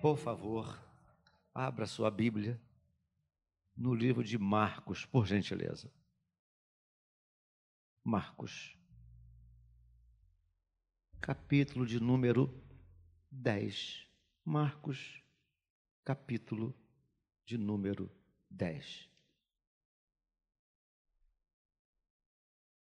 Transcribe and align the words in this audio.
Por 0.00 0.16
favor, 0.16 0.80
abra 1.52 1.84
sua 1.84 2.08
Bíblia 2.08 2.60
no 3.76 3.92
livro 3.92 4.22
de 4.22 4.38
Marcos, 4.38 5.04
por 5.04 5.26
gentileza. 5.26 5.90
Marcos, 8.04 8.78
capítulo 11.20 11.84
de 11.84 11.98
número 11.98 12.54
10. 13.28 14.06
Marcos, 14.44 15.20
capítulo 16.04 16.72
de 17.44 17.58
número 17.58 18.08
10. 18.48 19.10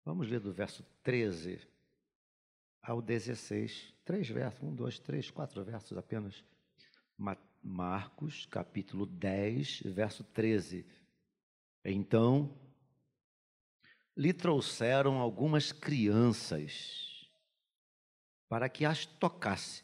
Vamos 0.04 0.28
ler 0.28 0.40
do 0.40 0.52
verso 0.52 0.84
13 1.04 1.62
ao 2.82 3.04
16. 3.04 3.94
Três 4.04 4.28
versos, 4.28 4.64
um, 4.64 4.74
dois, 4.74 4.98
três, 4.98 5.30
quatro 5.30 5.64
versos 5.64 5.96
apenas. 5.96 6.44
Marcos, 7.62 8.46
capítulo 8.48 9.06
10, 9.06 9.82
verso 9.86 10.24
13. 10.24 10.86
Então, 11.86 12.58
lhe 14.16 14.34
trouxeram 14.34 15.20
algumas 15.20 15.72
crianças 15.72 17.30
para 18.48 18.70
que 18.70 18.86
as 18.86 19.06
tocasse. 19.06 19.84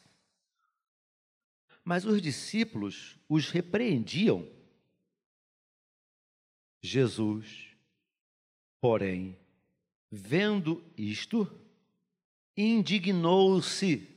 Mas 1.84 2.04
os 2.04 2.22
discípulos 2.22 3.18
os 3.28 3.50
repreendiam. 3.50 4.48
Jesus, 6.82 7.76
porém, 8.80 9.36
vendo 10.10 10.84
isto, 10.96 11.50
indignou-se 12.56 14.08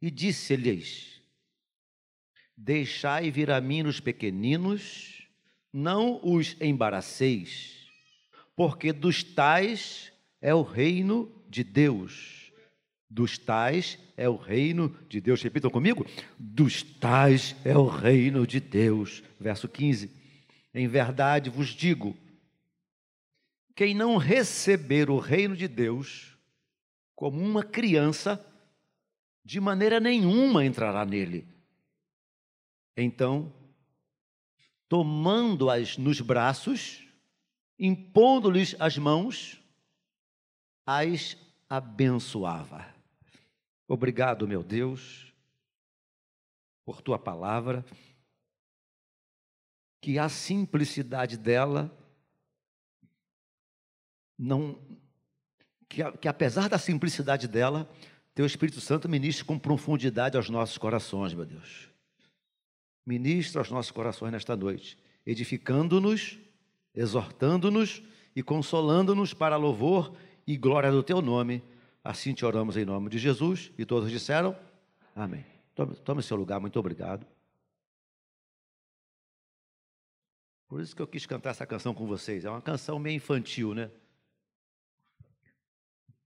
e 0.00 0.10
disse-lhes: 0.10 1.19
Deixai 2.62 3.30
vir 3.30 3.50
a 3.50 3.58
mim 3.58 3.86
os 3.86 4.00
pequeninos, 4.00 5.26
não 5.72 6.20
os 6.22 6.60
embaraceis, 6.60 7.88
porque 8.54 8.92
dos 8.92 9.24
tais 9.24 10.12
é 10.42 10.54
o 10.54 10.60
reino 10.60 11.32
de 11.48 11.64
Deus. 11.64 12.52
Dos 13.08 13.38
tais 13.38 13.98
é 14.14 14.28
o 14.28 14.36
reino 14.36 14.94
de 15.08 15.22
Deus. 15.22 15.40
Repitam 15.40 15.70
comigo: 15.70 16.04
dos 16.38 16.82
tais 16.82 17.56
é 17.64 17.74
o 17.74 17.86
reino 17.86 18.46
de 18.46 18.60
Deus. 18.60 19.22
Verso 19.40 19.66
15: 19.66 20.10
Em 20.74 20.86
verdade 20.86 21.48
vos 21.48 21.68
digo, 21.68 22.14
quem 23.74 23.94
não 23.94 24.18
receber 24.18 25.08
o 25.08 25.18
reino 25.18 25.56
de 25.56 25.66
Deus 25.66 26.36
como 27.16 27.40
uma 27.40 27.62
criança, 27.62 28.38
de 29.42 29.58
maneira 29.60 29.98
nenhuma 29.98 30.62
entrará 30.62 31.06
nele. 31.06 31.48
Então, 32.96 33.52
tomando-as 34.88 35.96
nos 35.96 36.20
braços, 36.20 37.06
impondo-lhes 37.78 38.74
as 38.78 38.98
mãos, 38.98 39.62
as 40.86 41.36
abençoava. 41.68 42.92
Obrigado, 43.86 44.46
meu 44.46 44.62
Deus, 44.62 45.32
por 46.84 47.00
tua 47.00 47.18
palavra, 47.18 47.84
que 50.00 50.18
a 50.18 50.28
simplicidade 50.28 51.36
dela 51.36 51.96
não 54.38 54.80
que, 55.88 56.02
que 56.18 56.28
apesar 56.28 56.68
da 56.68 56.78
simplicidade 56.78 57.48
dela, 57.48 57.90
teu 58.32 58.46
Espírito 58.46 58.80
Santo 58.80 59.08
ministre 59.08 59.44
com 59.44 59.58
profundidade 59.58 60.36
aos 60.36 60.48
nossos 60.48 60.78
corações, 60.78 61.34
meu 61.34 61.44
Deus. 61.44 61.90
Ministra 63.04 63.60
aos 63.60 63.70
nossos 63.70 63.90
corações 63.90 64.30
nesta 64.30 64.56
noite, 64.56 64.98
edificando-nos, 65.26 66.38
exortando-nos 66.94 68.02
e 68.34 68.42
consolando-nos 68.42 69.34
para 69.34 69.56
louvor 69.56 70.14
e 70.46 70.56
glória 70.56 70.90
do 70.90 71.02
teu 71.02 71.20
nome. 71.20 71.62
Assim 72.02 72.32
te 72.32 72.44
oramos 72.44 72.76
em 72.76 72.84
nome 72.84 73.08
de 73.10 73.18
Jesus. 73.18 73.72
E 73.78 73.84
todos 73.84 74.10
disseram: 74.10 74.56
Amém. 75.14 75.44
Tome, 75.74 75.96
tome 75.96 76.22
seu 76.22 76.36
lugar, 76.36 76.60
muito 76.60 76.78
obrigado. 76.78 77.26
Por 80.68 80.80
isso 80.80 80.94
que 80.94 81.02
eu 81.02 81.06
quis 81.06 81.26
cantar 81.26 81.50
essa 81.50 81.66
canção 81.66 81.92
com 81.92 82.06
vocês. 82.06 82.44
É 82.44 82.50
uma 82.50 82.62
canção 82.62 82.98
meio 82.98 83.16
infantil, 83.16 83.74
né? 83.74 83.90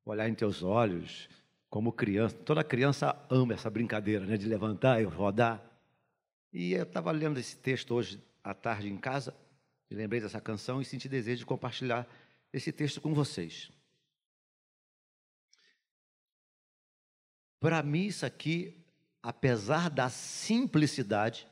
olhar 0.05 0.29
em 0.29 0.35
teus 0.35 0.63
olhos, 0.63 1.29
como 1.71 1.93
criança. 1.93 2.37
Toda 2.45 2.63
criança 2.63 3.17
ama 3.31 3.55
essa 3.55 3.71
brincadeira, 3.71 4.25
né, 4.27 4.37
de 4.37 4.47
levantar 4.47 5.01
e 5.01 5.05
rodar. 5.05 5.63
E 6.55 6.73
eu 6.73 6.85
estava 6.85 7.11
lendo 7.11 7.41
esse 7.41 7.57
texto 7.57 7.93
hoje 7.93 8.23
à 8.45 8.55
tarde 8.55 8.89
em 8.89 8.97
casa, 8.97 9.37
lembrei 9.91 10.21
dessa 10.21 10.41
canção 10.41 10.81
e 10.81 10.85
senti 10.85 11.09
desejo 11.09 11.41
de 11.41 11.47
compartilhar 11.47 12.09
esse 12.53 12.71
texto 12.71 13.01
com 13.01 13.13
vocês. 13.13 13.73
Para 17.59 17.83
mim, 17.83 18.07
isso 18.07 18.25
aqui, 18.25 18.87
apesar 19.21 19.91
da 19.91 20.09
simplicidade, 20.09 21.49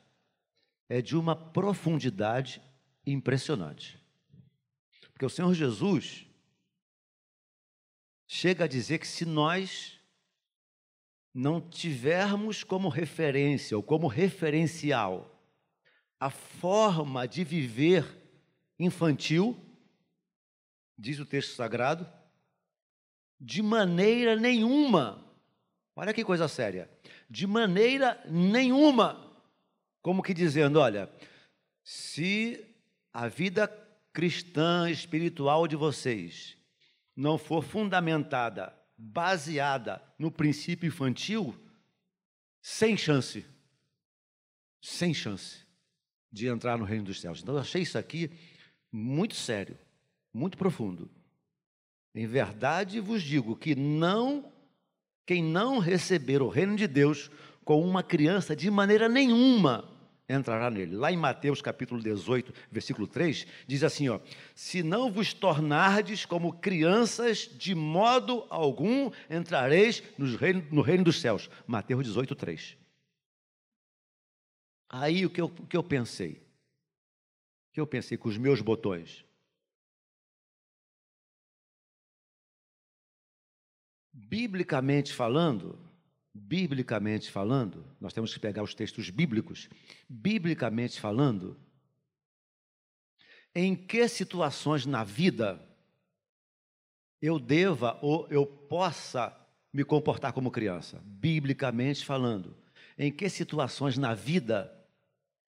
é 0.88 1.02
de 1.02 1.16
uma 1.16 1.34
profundidade 1.34 2.62
impressionante. 3.04 4.00
Porque 5.10 5.26
o 5.26 5.30
Senhor 5.30 5.52
Jesus, 5.52 6.28
chega 8.28 8.66
a 8.66 8.68
dizer 8.68 8.98
que 8.98 9.08
se 9.08 9.24
nós 9.24 9.98
não 11.34 11.60
tivermos 11.60 12.62
como 12.62 12.88
referência 12.88 13.76
ou 13.76 13.82
como 13.82 14.06
referencial 14.06 15.28
a 16.20 16.30
forma 16.30 17.26
de 17.26 17.42
viver 17.42 18.06
infantil, 18.78 19.58
diz 20.96 21.18
o 21.18 21.26
texto 21.26 21.54
sagrado, 21.54 22.06
de 23.40 23.60
maneira 23.60 24.36
nenhuma, 24.36 25.24
olha 25.96 26.14
que 26.14 26.24
coisa 26.24 26.46
séria, 26.46 26.88
de 27.28 27.46
maneira 27.46 28.22
nenhuma, 28.28 29.36
como 30.00 30.22
que 30.22 30.32
dizendo, 30.32 30.78
olha, 30.78 31.10
se 31.82 32.64
a 33.12 33.26
vida 33.26 33.66
cristã 34.12 34.88
espiritual 34.88 35.66
de 35.66 35.74
vocês 35.74 36.56
não 37.16 37.36
for 37.36 37.64
fundamentada, 37.64 38.72
baseada 39.04 40.00
no 40.16 40.30
princípio 40.30 40.86
infantil, 40.86 41.54
sem 42.60 42.96
chance, 42.96 43.44
sem 44.80 45.12
chance 45.12 45.58
de 46.30 46.46
entrar 46.46 46.78
no 46.78 46.84
reino 46.84 47.06
dos 47.06 47.20
céus. 47.20 47.40
Então 47.42 47.56
eu 47.56 47.60
achei 47.60 47.82
isso 47.82 47.98
aqui 47.98 48.30
muito 48.92 49.34
sério, 49.34 49.76
muito 50.32 50.56
profundo. 50.56 51.10
Em 52.14 52.26
verdade 52.26 53.00
vos 53.00 53.22
digo 53.22 53.56
que 53.56 53.74
não 53.74 54.50
quem 55.26 55.42
não 55.42 55.78
receber 55.78 56.42
o 56.42 56.48
reino 56.48 56.76
de 56.76 56.86
Deus 56.86 57.30
com 57.64 57.80
uma 57.80 58.02
criança 58.02 58.54
de 58.54 58.70
maneira 58.70 59.08
nenhuma 59.08 59.91
entrará 60.32 60.70
nele. 60.70 60.96
Lá 60.96 61.12
em 61.12 61.16
Mateus 61.16 61.60
capítulo 61.60 62.02
18, 62.02 62.52
versículo 62.70 63.06
3, 63.06 63.46
diz 63.66 63.82
assim, 63.84 64.08
ó: 64.08 64.20
"Se 64.54 64.82
não 64.82 65.10
vos 65.10 65.32
tornardes 65.32 66.24
como 66.24 66.52
crianças, 66.52 67.48
de 67.52 67.74
modo 67.74 68.46
algum 68.48 69.10
entrareis 69.30 70.02
no 70.16 70.36
reino, 70.36 70.66
no 70.70 70.82
reino 70.82 71.04
dos 71.04 71.20
céus." 71.20 71.50
Mateus 71.66 72.04
18, 72.04 72.34
3. 72.34 72.76
Aí 74.88 75.24
o 75.24 75.30
que 75.30 75.40
eu, 75.40 75.46
o 75.46 75.66
que 75.66 75.76
eu 75.76 75.82
pensei? 75.82 76.32
O 77.70 77.72
que 77.72 77.80
eu 77.80 77.86
pensei 77.86 78.18
com 78.18 78.28
os 78.28 78.36
meus 78.36 78.60
botões? 78.60 79.24
Biblicamente 84.12 85.14
falando, 85.14 85.78
biblicamente 86.34 87.30
falando, 87.30 87.84
nós 88.00 88.12
temos 88.12 88.32
que 88.32 88.40
pegar 88.40 88.62
os 88.62 88.74
textos 88.74 89.10
bíblicos, 89.10 89.68
biblicamente 90.08 91.00
falando, 91.00 91.56
em 93.54 93.76
que 93.76 94.08
situações 94.08 94.86
na 94.86 95.04
vida 95.04 95.60
eu 97.20 97.38
deva 97.38 97.98
ou 98.02 98.26
eu 98.30 98.46
possa 98.46 99.38
me 99.72 99.84
comportar 99.84 100.32
como 100.32 100.50
criança, 100.50 101.02
biblicamente 101.04 102.04
falando. 102.04 102.56
Em 102.98 103.12
que 103.12 103.28
situações 103.28 103.96
na 103.96 104.14
vida 104.14 104.72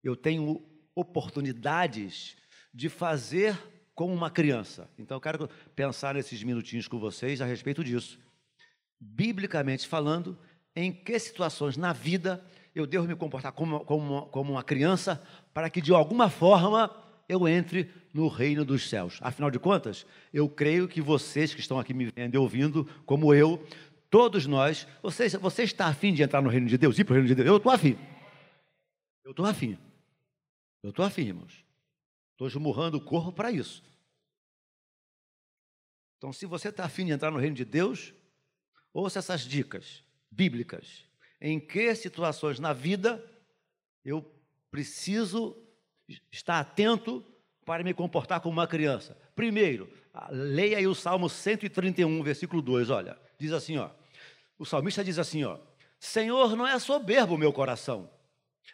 eu 0.02 0.16
tenho 0.16 0.64
oportunidades 0.94 2.36
de 2.74 2.88
fazer 2.88 3.58
como 3.94 4.12
uma 4.12 4.30
criança. 4.30 4.90
Então 4.98 5.16
eu 5.16 5.20
quero 5.20 5.48
pensar 5.74 6.14
nesses 6.14 6.42
minutinhos 6.42 6.88
com 6.88 6.98
vocês 6.98 7.40
a 7.40 7.46
respeito 7.46 7.82
disso. 7.82 8.18
Biblicamente 9.00 9.86
falando, 9.88 10.38
em 10.74 10.92
que 10.92 11.18
situações 11.18 11.76
na 11.76 11.92
vida 11.92 12.44
eu 12.74 12.86
devo 12.86 13.06
me 13.06 13.14
comportar 13.14 13.52
como, 13.52 13.80
como, 13.84 14.26
como 14.26 14.52
uma 14.52 14.62
criança 14.62 15.22
para 15.52 15.68
que 15.68 15.80
de 15.80 15.92
alguma 15.92 16.30
forma 16.30 16.90
eu 17.28 17.46
entre 17.46 17.90
no 18.12 18.28
reino 18.28 18.64
dos 18.64 18.88
céus. 18.88 19.18
Afinal 19.20 19.50
de 19.50 19.58
contas, 19.58 20.06
eu 20.32 20.48
creio 20.48 20.88
que 20.88 21.00
vocês 21.00 21.54
que 21.54 21.60
estão 21.60 21.78
aqui 21.78 21.94
me 21.94 22.06
vendo 22.06 22.34
e 22.34 22.38
ouvindo, 22.38 22.84
como 23.04 23.34
eu, 23.34 23.64
todos 24.10 24.46
nós, 24.46 24.86
vocês, 25.02 25.34
você 25.34 25.62
está 25.62 25.86
afim 25.86 26.12
de 26.12 26.22
entrar 26.22 26.42
no 26.42 26.48
reino 26.48 26.66
de 26.66 26.78
Deus, 26.78 26.98
ir 26.98 27.04
para 27.04 27.12
o 27.12 27.14
reino 27.14 27.28
de 27.28 27.34
Deus? 27.34 27.46
Eu 27.46 27.56
estou 27.56 27.72
afim. 27.72 27.96
Eu 29.24 29.30
estou 29.30 29.46
afim. 29.46 29.78
Eu 30.82 30.90
estou 30.90 31.04
afim, 31.04 31.22
irmãos. 31.22 31.64
Estou 32.32 32.48
esmurrando 32.48 32.96
o 32.96 33.00
corpo 33.00 33.32
para 33.32 33.50
isso. 33.50 33.82
Então, 36.18 36.32
se 36.32 36.46
você 36.46 36.68
está 36.68 36.84
afim 36.84 37.04
de 37.04 37.12
entrar 37.12 37.30
no 37.30 37.38
reino 37.38 37.56
de 37.56 37.64
Deus, 37.64 38.14
ouça 38.92 39.18
essas 39.18 39.42
dicas 39.42 40.02
bíblicas. 40.32 41.04
Em 41.40 41.60
que 41.60 41.94
situações 41.94 42.58
na 42.58 42.72
vida 42.72 43.22
eu 44.04 44.24
preciso 44.70 45.56
estar 46.30 46.58
atento 46.58 47.24
para 47.64 47.84
me 47.84 47.92
comportar 47.92 48.40
como 48.40 48.52
uma 48.52 48.66
criança? 48.66 49.16
Primeiro, 49.36 49.92
leia 50.30 50.78
aí 50.78 50.86
o 50.86 50.94
Salmo 50.94 51.28
131, 51.28 52.22
versículo 52.22 52.62
2, 52.62 52.90
olha. 52.90 53.18
Diz 53.38 53.52
assim, 53.52 53.76
ó. 53.76 53.90
O 54.58 54.64
salmista 54.64 55.04
diz 55.04 55.18
assim, 55.18 55.44
ó: 55.44 55.58
Senhor, 55.98 56.56
não 56.56 56.66
é 56.66 56.78
soberbo 56.78 57.34
o 57.34 57.38
meu 57.38 57.52
coração, 57.52 58.10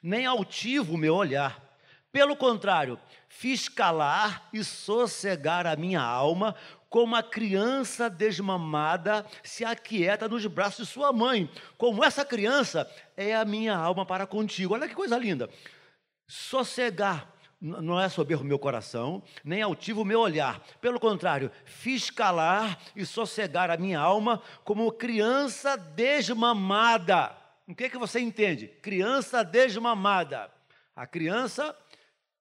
nem 0.03 0.27
altivo 0.27 0.95
o 0.95 0.99
meu 0.99 1.15
olhar. 1.15 1.68
Pelo 2.11 2.37
contrário, 2.37 2.99
fiz 3.29 3.69
calar 3.69 4.49
e 4.53 4.65
sossegar 4.65 5.67
a 5.67 5.77
minha 5.77 6.01
alma, 6.01 6.55
como 6.89 7.15
a 7.15 7.23
criança 7.23 8.09
desmamada 8.09 9.27
se 9.43 9.65
aquieta 9.65 10.27
nos 10.27 10.47
braços 10.47 10.87
de 10.87 10.93
sua 10.93 11.13
mãe. 11.13 11.51
Como 11.77 12.03
essa 12.03 12.25
criança 12.25 12.91
é 13.17 13.37
a 13.37 13.45
minha 13.45 13.77
alma 13.77 14.07
para 14.07 14.27
contigo. 14.27 14.75
Olha 14.75 14.89
que 14.89 14.95
coisa 14.95 15.19
linda. 15.19 15.51
Sossegar 16.27 17.31
não 17.61 18.01
é 18.01 18.09
soberbo 18.09 18.45
o 18.45 18.47
meu 18.47 18.59
coração, 18.59 19.23
nem 19.45 19.61
altivo 19.61 20.03
o 20.03 20.05
meu 20.05 20.21
olhar. 20.21 20.63
Pelo 20.81 21.01
contrário, 21.01 21.51
fiz 21.65 22.09
calar 22.09 22.79
e 22.95 23.05
sossegar 23.05 23.71
a 23.71 23.77
minha 23.77 23.99
alma 23.99 24.41
como 24.65 24.93
criança 24.93 25.77
desmamada. 25.77 27.37
O 27.67 27.75
que, 27.75 27.85
é 27.85 27.89
que 27.89 27.99
você 27.99 28.21
entende? 28.21 28.69
Criança 28.81 29.43
desmamada. 29.43 30.51
A 30.95 31.07
criança, 31.07 31.77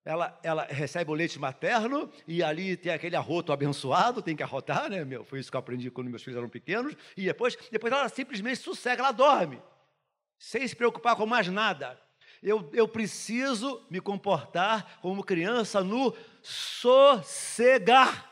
ela, 0.07 0.39
ela 0.41 0.63
recebe 0.63 1.11
o 1.11 1.13
leite 1.13 1.37
materno 1.37 2.09
e 2.25 2.41
ali 2.41 2.77
tem 2.77 2.93
aquele 2.93 3.17
arroto 3.17 3.51
abençoado, 3.51 4.21
tem 4.21 4.37
que 4.37 4.41
arrotar, 4.41 4.89
né? 4.89 5.03
Meu, 5.03 5.25
foi 5.25 5.41
isso 5.41 5.51
que 5.51 5.57
eu 5.57 5.59
aprendi 5.59 5.91
quando 5.91 6.09
meus 6.09 6.23
filhos 6.23 6.37
eram 6.37 6.47
pequenos. 6.47 6.95
E 7.17 7.25
depois, 7.25 7.57
depois 7.69 7.91
ela 7.91 8.07
simplesmente 8.07 8.59
sossega, 8.59 9.01
ela 9.01 9.11
dorme, 9.11 9.61
sem 10.39 10.65
se 10.65 10.73
preocupar 10.73 11.17
com 11.17 11.25
mais 11.25 11.49
nada. 11.49 11.99
Eu, 12.41 12.69
eu 12.73 12.87
preciso 12.87 13.85
me 13.89 13.99
comportar 13.99 14.97
como 15.01 15.25
criança 15.25 15.83
no 15.83 16.15
sossegar. 16.41 18.31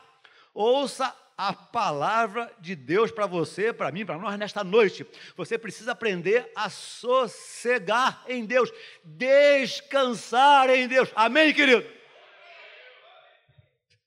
Ouça 0.54 1.14
a 1.36 1.52
palavra 1.52 2.50
de 2.58 2.74
Deus 2.74 3.10
para 3.10 3.26
você, 3.26 3.72
para 3.72 3.92
mim, 3.92 4.06
para 4.06 4.16
nós 4.16 4.38
nesta 4.38 4.64
noite. 4.64 5.06
Você 5.36 5.58
precisa 5.58 5.92
aprender 5.92 6.50
a 6.54 6.70
sossegar 6.70 8.24
em 8.26 8.44
Deus, 8.46 8.72
descansar 9.04 10.70
em 10.70 10.88
Deus. 10.88 11.10
Amém, 11.14 11.52
querido? 11.52 11.86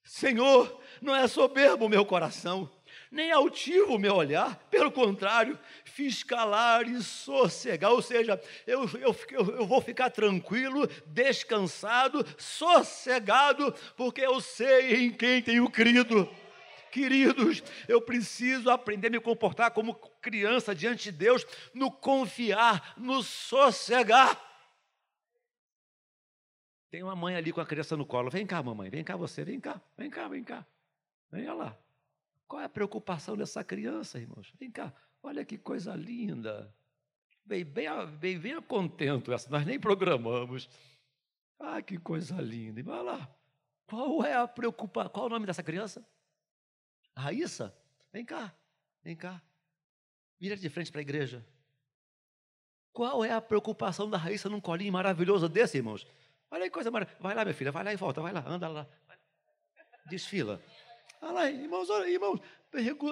Senhor, 0.03 0.81
não 1.01 1.15
é 1.15 1.27
soberbo 1.27 1.85
o 1.85 1.89
meu 1.89 2.03
coração, 2.03 2.69
nem 3.11 3.31
altivo 3.31 3.95
o 3.95 3.99
meu 3.99 4.15
olhar, 4.15 4.55
pelo 4.71 4.91
contrário, 4.91 5.57
fiz 5.85 6.23
calar 6.23 6.87
e 6.87 7.01
sossegar, 7.01 7.91
ou 7.91 8.01
seja, 8.01 8.41
eu, 8.65 8.89
eu, 8.99 9.15
eu 9.31 9.67
vou 9.67 9.81
ficar 9.81 10.09
tranquilo, 10.09 10.87
descansado, 11.05 12.25
sossegado, 12.37 13.73
porque 13.95 14.21
eu 14.21 14.41
sei 14.41 15.05
em 15.05 15.11
quem 15.11 15.43
tenho 15.43 15.69
crido. 15.69 16.27
Queridos, 16.91 17.63
eu 17.88 18.01
preciso 18.01 18.69
aprender 18.69 19.07
a 19.07 19.12
me 19.12 19.19
comportar 19.19 19.71
como 19.71 19.95
criança 20.21 20.74
diante 20.75 21.12
de 21.12 21.18
Deus, 21.18 21.45
no 21.74 21.91
confiar, 21.91 22.94
no 22.97 23.24
sossegar. 23.24 24.39
Tem 26.89 27.03
uma 27.03 27.15
mãe 27.15 27.36
ali 27.36 27.53
com 27.53 27.62
a 27.62 27.65
criança 27.65 27.95
no 27.95 28.06
colo. 28.06 28.30
Vem 28.30 28.45
cá, 28.45 28.63
mamãe, 28.63 28.89
vem 28.89 29.03
cá 29.03 29.15
você, 29.15 29.44
vem 29.44 29.59
cá, 29.59 29.80
vem 29.95 30.09
cá, 30.09 30.27
vem 30.27 30.44
cá. 30.44 30.65
Venha 31.31 31.53
lá. 31.53 31.77
Qual 32.47 32.62
é 32.62 32.65
a 32.65 32.69
preocupação 32.69 33.38
dessa 33.38 33.63
criança, 33.63 34.18
irmãos? 34.18 34.51
Vem 34.59 34.71
cá, 34.71 34.91
olha 35.21 35.45
que 35.45 35.57
coisa 35.57 35.95
linda. 35.95 36.74
Bem, 37.45 37.63
bem, 37.63 37.88
bem, 38.19 38.39
bem 38.39 38.62
contento 38.62 39.31
essa, 39.31 39.50
nós 39.50 39.65
nem 39.65 39.80
programamos. 39.80 40.68
Ah, 41.59 41.81
que 41.81 41.97
coisa 41.97 42.41
linda. 42.41 42.80
E 42.80 42.83
vai 42.83 43.03
lá. 43.03 43.30
Qual 43.86 44.24
é 44.24 44.33
a 44.33 44.47
preocupação? 44.47 45.12
Qual 45.12 45.25
é 45.25 45.27
o 45.27 45.30
nome 45.30 45.45
dessa 45.45 45.62
criança? 45.62 46.03
Raíssa? 47.19 47.75
Vem 48.12 48.25
cá, 48.25 48.54
vem 49.04 49.16
cá. 49.16 49.42
Vira 50.39 50.56
de 50.56 50.69
frente 50.69 50.92
para 50.92 51.01
a 51.01 51.01
igreja. 51.01 51.45
Qual 52.92 53.24
é 53.24 53.31
a 53.31 53.42
preocupação 53.42 54.10
da 54.10 54.18
Raíssa 54.18 54.50
num 54.50 54.60
colinho 54.60 54.92
maravilhoso 54.92 55.48
desse, 55.48 55.77
irmãos? 55.77 56.07
Olha 56.50 56.63
aí, 56.63 56.69
coisa 56.69 56.89
maravilhosa. 56.89 57.21
Vai 57.21 57.36
lá, 57.36 57.44
minha 57.44 57.54
filha, 57.54 57.71
vai 57.71 57.83
lá 57.83 57.94
e 57.94 57.95
volta, 57.95 58.21
vai 58.21 58.33
lá, 58.33 58.44
anda 58.48 58.68
lá. 58.68 58.88
Desfila. 60.07 60.62
Olha 61.21 61.31
lá, 61.31 61.51
irmãos, 61.51 61.89
olha, 61.89 62.10
irmãos, 62.10 62.39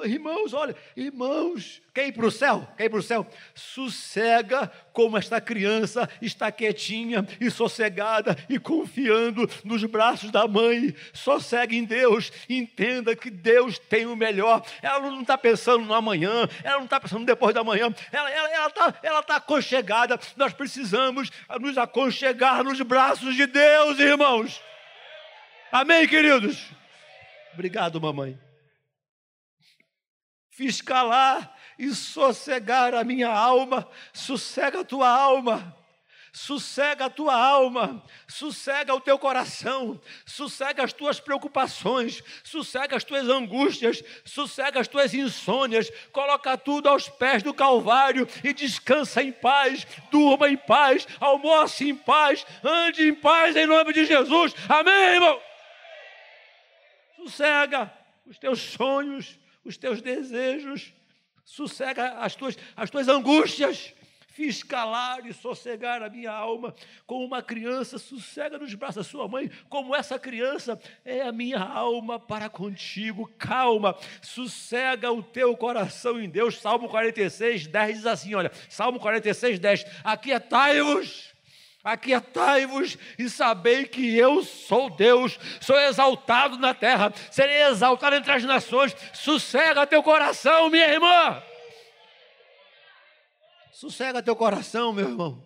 irmãos, 0.06 0.54
olha, 0.54 0.76
irmãos, 0.96 1.82
quer 1.94 2.08
ir 2.08 2.12
para 2.12 2.28
o 2.28 2.32
céu? 2.32 2.68
Quer 2.78 2.90
para 2.90 3.00
o 3.00 3.04
céu? 3.04 3.26
Sossega 3.56 4.72
como 4.94 5.18
esta 5.18 5.42
criança 5.42 6.08
está 6.22 6.52
quietinha 6.52 7.28
e 7.42 7.50
sossegada 7.50 8.38
e 8.48 8.60
confiando 8.60 9.50
nos 9.64 9.84
braços 9.86 10.30
da 10.32 10.48
mãe. 10.48 10.96
Sossegue 11.12 11.76
em 11.76 11.84
Deus, 11.84 12.32
entenda 12.48 13.16
que 13.16 13.32
Deus 13.32 13.80
tem 13.80 14.06
o 14.06 14.16
melhor. 14.16 14.64
Ela 14.82 15.00
não 15.00 15.22
está 15.22 15.38
pensando 15.38 15.86
no 15.86 15.94
amanhã, 15.94 16.48
ela 16.64 16.78
não 16.78 16.86
está 16.86 17.00
pensando 17.00 17.26
depois 17.26 17.56
da 17.56 17.64
manhã, 17.64 17.94
ela 18.12 18.30
está 18.30 18.38
ela, 18.38 19.00
ela 19.02 19.18
ela 19.18 19.24
tá 19.24 19.38
aconchegada. 19.38 20.20
Nós 20.36 20.54
precisamos 20.54 21.32
nos 21.60 21.78
aconchegar 21.78 22.64
nos 22.64 22.80
braços 22.82 23.36
de 23.36 23.48
Deus, 23.48 24.00
irmãos. 24.00 24.62
Amém, 25.72 26.08
queridos? 26.08 26.68
Obrigado, 27.54 28.00
mamãe. 28.00 28.47
Fiz 30.58 30.82
calar 30.82 31.56
e 31.78 31.94
sossegar 31.94 32.96
a 32.96 33.04
minha 33.04 33.30
alma. 33.30 33.88
Sossega 34.12 34.80
a 34.80 34.84
tua 34.84 35.08
alma. 35.08 35.78
Sossega 36.34 37.06
a 37.06 37.10
tua 37.10 37.36
alma, 37.36 38.04
sossega 38.28 38.94
o 38.94 39.02
teu 39.02 39.18
coração, 39.18 40.00
sossega 40.24 40.84
as 40.84 40.94
tuas 40.94 41.20
preocupações, 41.20 42.22
sossega 42.44 42.96
as 42.96 43.04
tuas 43.04 43.28
angústias, 43.28 44.04
sossega 44.24 44.80
as 44.80 44.88
tuas 44.88 45.16
insônias, 45.16 45.90
coloca 46.12 46.56
tudo 46.56 46.90
aos 46.90 47.10
pés 47.10 47.42
do 47.42 47.56
Calvário 47.56 48.28
e 48.44 48.54
descansa 48.54 49.24
em 49.24 49.32
paz, 49.32 49.88
durma 50.12 50.48
em 50.48 50.58
paz, 50.58 51.08
almoce 51.20 51.90
em 51.90 51.96
paz, 51.96 52.46
ande 52.64 53.08
em 53.08 53.16
paz 53.16 53.56
em 53.56 53.66
nome 53.66 53.92
de 53.92 54.06
Jesus. 54.06 54.54
Amém, 54.70 55.16
irmão? 55.16 55.42
sossega 57.18 57.92
os 58.28 58.38
teus 58.38 58.60
sonhos, 58.62 59.38
os 59.68 59.78
teus 59.78 60.02
desejos, 60.02 60.94
sossega 61.44 62.20
as 62.20 62.36
tuas, 62.36 62.58
as 62.76 62.90
tuas 62.90 63.08
angústias. 63.08 63.94
Fiz 64.28 64.62
calar 64.62 65.26
e 65.26 65.34
sossegar 65.34 66.04
a 66.04 66.10
minha 66.12 66.32
alma, 66.32 66.76
como 67.08 67.26
uma 67.26 67.42
criança 67.42 67.98
sossega 67.98 68.60
nos 68.60 68.72
braços 68.76 68.98
da 68.98 69.04
sua 69.04 69.28
mãe, 69.28 69.50
como 69.68 69.96
essa 69.96 70.20
criança 70.20 70.80
é 71.04 71.24
a 71.24 71.32
minha 71.32 71.58
alma 71.58 72.20
para 72.20 72.48
contigo. 72.48 73.28
Calma, 73.40 73.98
sossega 74.22 75.12
o 75.12 75.24
teu 75.24 75.58
coração 75.58 76.22
em 76.22 76.30
Deus. 76.30 76.62
Salmo 76.62 76.88
46, 76.88 77.66
10 77.66 77.96
diz 77.96 78.06
assim: 78.06 78.36
olha, 78.36 78.52
Salmo 78.70 79.00
46, 79.00 79.58
10: 79.58 79.86
Aquietai-vos 80.04 81.27
Aquietai-vos 81.88 82.98
e 83.18 83.30
sabei 83.30 83.86
que 83.86 84.18
eu 84.18 84.44
sou 84.44 84.90
Deus, 84.90 85.40
sou 85.62 85.80
exaltado 85.80 86.58
na 86.58 86.74
terra, 86.74 87.14
serei 87.32 87.64
exaltado 87.64 88.18
entre 88.18 88.30
as 88.30 88.44
nações. 88.44 88.94
Sossega 89.14 89.88
teu 89.88 90.04
coração, 90.04 90.70
minha 90.70 90.86
irmã. 90.86 91.42
Sossega 93.72 94.22
teu 94.22 94.36
coração, 94.36 94.92
meu 94.92 95.08
irmão. 95.08 95.42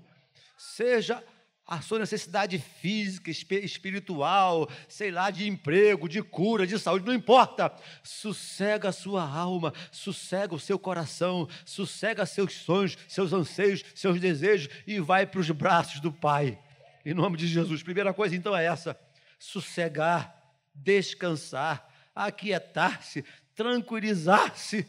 Seja 0.57 1.23
a 1.71 1.79
sua 1.79 1.99
necessidade 1.99 2.59
física, 2.59 3.31
espiritual, 3.31 4.69
sei 4.89 5.09
lá, 5.09 5.31
de 5.31 5.47
emprego, 5.47 6.09
de 6.09 6.21
cura, 6.21 6.67
de 6.67 6.77
saúde, 6.77 7.05
não 7.05 7.13
importa. 7.13 7.73
Sossega 8.03 8.89
a 8.89 8.91
sua 8.91 9.23
alma, 9.23 9.73
sossega 9.89 10.53
o 10.53 10.59
seu 10.59 10.77
coração, 10.77 11.47
sossega 11.63 12.25
seus 12.25 12.55
sonhos, 12.55 12.97
seus 13.07 13.31
anseios, 13.31 13.85
seus 13.95 14.19
desejos 14.19 14.67
e 14.85 14.99
vai 14.99 15.25
para 15.25 15.39
os 15.39 15.49
braços 15.49 16.01
do 16.01 16.11
Pai. 16.11 16.59
Em 17.05 17.13
nome 17.13 17.37
de 17.37 17.47
Jesus. 17.47 17.81
Primeira 17.81 18.13
coisa 18.13 18.35
então 18.35 18.53
é 18.53 18.65
essa: 18.65 18.99
sossegar, 19.39 20.43
descansar, 20.75 21.87
aquietar-se, 22.13 23.23
tranquilizar-se 23.55 24.85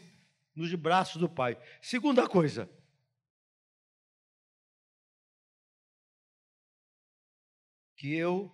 nos 0.53 0.75
braços 0.75 1.15
do 1.15 1.29
Pai. 1.29 1.57
Segunda 1.81 2.27
coisa, 2.27 2.69
que 8.03 8.13
eu 8.13 8.53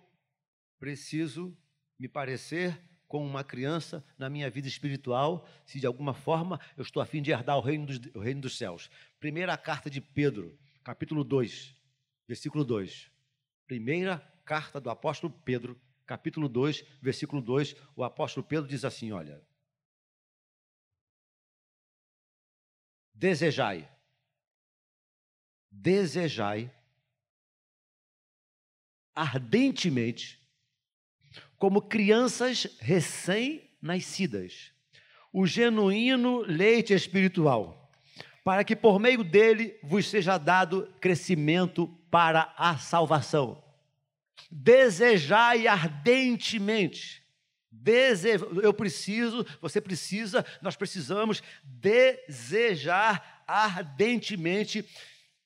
preciso 0.78 1.58
me 1.98 2.06
parecer 2.06 2.80
com 3.08 3.26
uma 3.26 3.42
criança 3.42 4.04
na 4.16 4.30
minha 4.30 4.48
vida 4.48 4.68
espiritual, 4.68 5.44
se 5.66 5.80
de 5.80 5.88
alguma 5.88 6.14
forma 6.14 6.60
eu 6.76 6.82
estou 6.82 7.02
a 7.02 7.04
fim 7.04 7.20
de 7.20 7.32
herdar 7.32 7.58
o 7.58 7.60
reino 7.60 7.84
dos, 7.84 7.98
o 8.14 8.20
reino 8.20 8.42
dos 8.42 8.56
céus. 8.56 8.88
Primeira 9.18 9.58
carta 9.58 9.90
de 9.90 10.00
Pedro, 10.00 10.56
capítulo 10.84 11.24
2, 11.24 11.74
versículo 12.28 12.64
2. 12.64 13.10
Primeira 13.66 14.20
carta 14.44 14.80
do 14.80 14.88
apóstolo 14.88 15.32
Pedro, 15.44 15.76
capítulo 16.06 16.48
2, 16.48 16.84
versículo 17.02 17.42
2, 17.42 17.74
o 17.96 18.04
apóstolo 18.04 18.46
Pedro 18.46 18.68
diz 18.68 18.84
assim: 18.84 19.10
Olha, 19.10 19.44
desejai, 23.12 23.90
desejai 25.72 26.72
ardentemente, 29.20 30.40
como 31.58 31.82
crianças 31.82 32.66
recém-nascidas, 32.80 34.72
o 35.30 35.46
genuíno 35.46 36.40
leite 36.40 36.94
espiritual, 36.94 37.92
para 38.42 38.64
que 38.64 38.74
por 38.74 38.98
meio 38.98 39.22
dele 39.22 39.78
vos 39.82 40.08
seja 40.08 40.38
dado 40.38 40.90
crescimento 41.02 41.86
para 42.10 42.54
a 42.56 42.78
salvação. 42.78 43.62
Desejai 44.50 45.66
ardentemente. 45.66 47.22
Dese... 47.70 48.30
Eu 48.62 48.72
preciso, 48.72 49.46
você 49.60 49.82
precisa, 49.82 50.46
nós 50.62 50.76
precisamos 50.76 51.42
desejar 51.62 53.44
ardentemente 53.46 54.82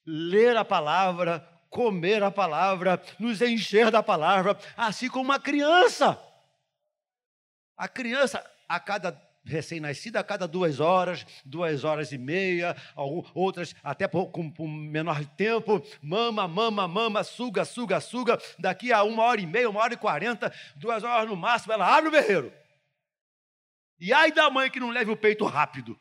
ler 0.06 0.56
a 0.56 0.64
palavra, 0.64 1.53
comer 1.74 2.22
a 2.22 2.30
palavra, 2.30 3.02
nos 3.18 3.42
encher 3.42 3.90
da 3.90 4.00
palavra, 4.00 4.56
assim 4.76 5.08
como 5.08 5.24
uma 5.24 5.40
criança. 5.40 6.16
A 7.76 7.88
criança, 7.88 8.48
a 8.68 8.78
cada 8.78 9.20
recém-nascida 9.44 10.20
a 10.20 10.24
cada 10.24 10.48
duas 10.48 10.80
horas, 10.80 11.26
duas 11.44 11.84
horas 11.84 12.12
e 12.12 12.16
meia, 12.16 12.74
outras 13.34 13.74
até 13.82 14.08
com, 14.08 14.30
com 14.30 14.66
menor 14.66 15.22
tempo, 15.36 15.84
mama, 16.00 16.48
mama, 16.48 16.88
mama, 16.88 17.22
suga, 17.22 17.64
suga, 17.64 18.00
suga, 18.00 18.38
daqui 18.58 18.90
a 18.90 19.02
uma 19.02 19.24
hora 19.24 19.40
e 19.40 19.46
meia, 19.46 19.68
uma 19.68 19.80
hora 19.80 19.92
e 19.92 19.98
quarenta, 19.98 20.50
duas 20.76 21.02
horas 21.02 21.28
no 21.28 21.36
máximo, 21.36 21.74
ela 21.74 21.94
abre 21.94 22.08
o 22.08 22.12
berreiro. 22.12 22.50
E 23.98 24.12
ai 24.12 24.32
da 24.32 24.48
mãe 24.48 24.70
que 24.70 24.80
não 24.80 24.90
leve 24.90 25.10
o 25.10 25.16
peito 25.16 25.44
rápido. 25.44 25.98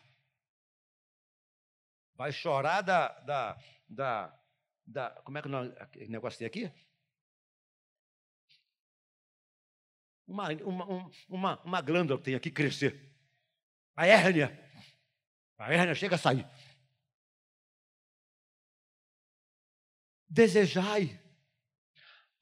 Vai 2.15 2.31
chorar 2.31 2.81
da, 2.81 3.09
da, 3.19 3.57
da, 3.89 4.33
da 4.85 5.09
como 5.23 5.37
é 5.37 5.41
que 5.41 5.47
o 5.47 6.11
negócio 6.11 6.39
tem 6.39 6.47
aqui? 6.47 6.71
Uma, 10.27 10.49
uma, 10.63 11.11
uma, 11.27 11.63
uma 11.63 11.81
glândula 11.81 12.21
tem 12.21 12.35
aqui 12.35 12.49
crescer. 12.49 13.13
A 13.95 14.07
hérnia. 14.07 14.59
A 15.57 15.71
hérnia 15.71 15.93
chega 15.93 16.15
a 16.15 16.19
sair. 16.19 16.47
Desejai 20.27 21.23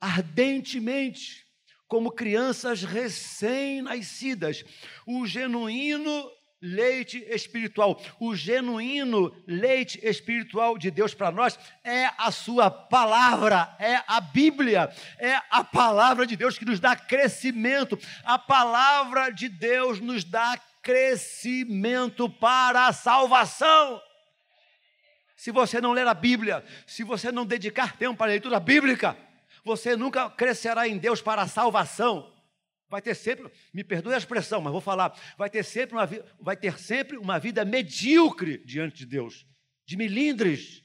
ardentemente, 0.01 1.45
como 1.87 2.11
crianças 2.11 2.83
recém-nascidas, 2.83 4.63
o 5.05 5.27
genuíno 5.27 6.31
leite 6.61 7.25
espiritual. 7.29 7.99
O 8.19 8.35
genuíno 8.35 9.33
leite 9.47 9.99
espiritual 10.03 10.77
de 10.77 10.91
Deus 10.91 11.13
para 11.13 11.31
nós 11.31 11.57
é 11.83 12.09
a 12.17 12.31
Sua 12.31 12.69
palavra, 12.69 13.75
é 13.79 14.01
a 14.07 14.21
Bíblia, 14.21 14.89
é 15.17 15.39
a 15.49 15.63
palavra 15.63 16.27
de 16.27 16.35
Deus 16.35 16.57
que 16.57 16.65
nos 16.65 16.79
dá 16.79 16.95
crescimento. 16.95 17.97
A 18.23 18.37
palavra 18.37 19.31
de 19.31 19.49
Deus 19.49 19.99
nos 19.99 20.23
dá 20.23 20.59
crescimento 20.81 22.29
para 22.29 22.87
a 22.87 22.93
salvação. 22.93 24.01
Se 25.35 25.51
você 25.51 25.81
não 25.81 25.93
ler 25.93 26.05
a 26.05 26.13
Bíblia, 26.13 26.63
se 26.85 27.03
você 27.03 27.31
não 27.31 27.45
dedicar 27.45 27.97
tempo 27.97 28.15
para 28.17 28.27
a 28.27 28.29
leitura 28.29 28.59
bíblica, 28.59 29.17
você 29.63 29.95
nunca 29.95 30.29
crescerá 30.29 30.87
em 30.87 30.97
Deus 30.99 31.21
para 31.21 31.41
a 31.41 31.47
salvação. 31.47 32.31
Vai 32.91 33.01
ter 33.01 33.15
sempre, 33.15 33.49
me 33.73 33.85
perdoe 33.85 34.13
a 34.13 34.17
expressão, 34.17 34.59
mas 34.59 34.73
vou 34.73 34.81
falar, 34.81 35.17
vai 35.37 35.49
ter 35.49 35.63
sempre 35.63 35.95
uma, 35.95 36.09
vai 36.41 36.57
ter 36.57 36.77
sempre 36.77 37.15
uma 37.15 37.39
vida 37.39 37.63
medíocre 37.63 38.57
diante 38.65 38.97
de 38.97 39.05
Deus, 39.05 39.47
de 39.85 39.95
milindres, 39.95 40.83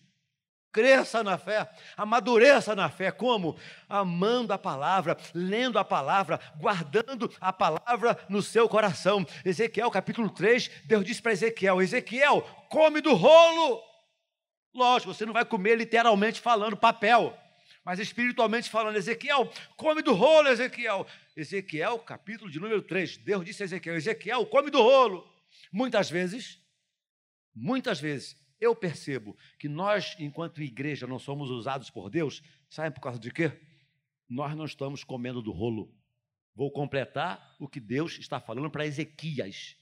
cresça 0.70 1.24
na 1.24 1.36
fé, 1.36 1.68
amadureça 1.96 2.76
na 2.76 2.88
fé. 2.88 3.10
Como? 3.10 3.58
Amando 3.88 4.52
a 4.52 4.58
palavra, 4.58 5.18
lendo 5.34 5.80
a 5.80 5.84
palavra, 5.84 6.38
guardando 6.60 7.28
a 7.40 7.52
palavra 7.52 8.16
no 8.28 8.40
seu 8.40 8.68
coração. 8.68 9.26
Ezequiel 9.44 9.90
capítulo 9.90 10.30
3, 10.30 10.70
Deus 10.84 11.04
disse 11.04 11.20
para 11.20 11.32
Ezequiel: 11.32 11.82
Ezequiel, 11.82 12.42
come 12.70 13.00
do 13.00 13.14
rolo. 13.14 13.82
Lógico, 14.72 15.12
você 15.12 15.26
não 15.26 15.32
vai 15.32 15.44
comer 15.44 15.74
literalmente 15.74 16.40
falando 16.40 16.76
papel, 16.76 17.36
mas 17.86 18.00
espiritualmente 18.00 18.68
falando, 18.68 18.96
Ezequiel, 18.96 19.48
come 19.76 20.02
do 20.02 20.12
rolo, 20.12 20.48
Ezequiel. 20.48 21.06
Ezequiel, 21.36 22.00
capítulo 22.00 22.50
de 22.50 22.58
número 22.58 22.82
3, 22.82 23.18
Deus 23.18 23.44
disse 23.44 23.62
a 23.62 23.66
Ezequiel: 23.66 23.94
Ezequiel, 23.94 24.44
come 24.44 24.72
do 24.72 24.82
rolo. 24.82 25.24
Muitas 25.70 26.10
vezes, 26.10 26.60
muitas 27.54 28.00
vezes, 28.00 28.36
eu 28.60 28.74
percebo 28.74 29.36
que 29.56 29.68
nós, 29.68 30.16
enquanto 30.18 30.60
igreja, 30.60 31.06
não 31.06 31.20
somos 31.20 31.48
usados 31.48 31.88
por 31.88 32.10
Deus, 32.10 32.42
sabe 32.68 32.92
por 32.92 33.00
causa 33.00 33.20
de 33.20 33.30
quê? 33.30 33.52
Nós 34.28 34.56
não 34.56 34.64
estamos 34.64 35.04
comendo 35.04 35.40
do 35.40 35.52
rolo. 35.52 35.94
Vou 36.56 36.72
completar 36.72 37.54
o 37.60 37.68
que 37.68 37.78
Deus 37.78 38.18
está 38.18 38.40
falando 38.40 38.68
para 38.68 38.84
Ezequias. 38.84 39.76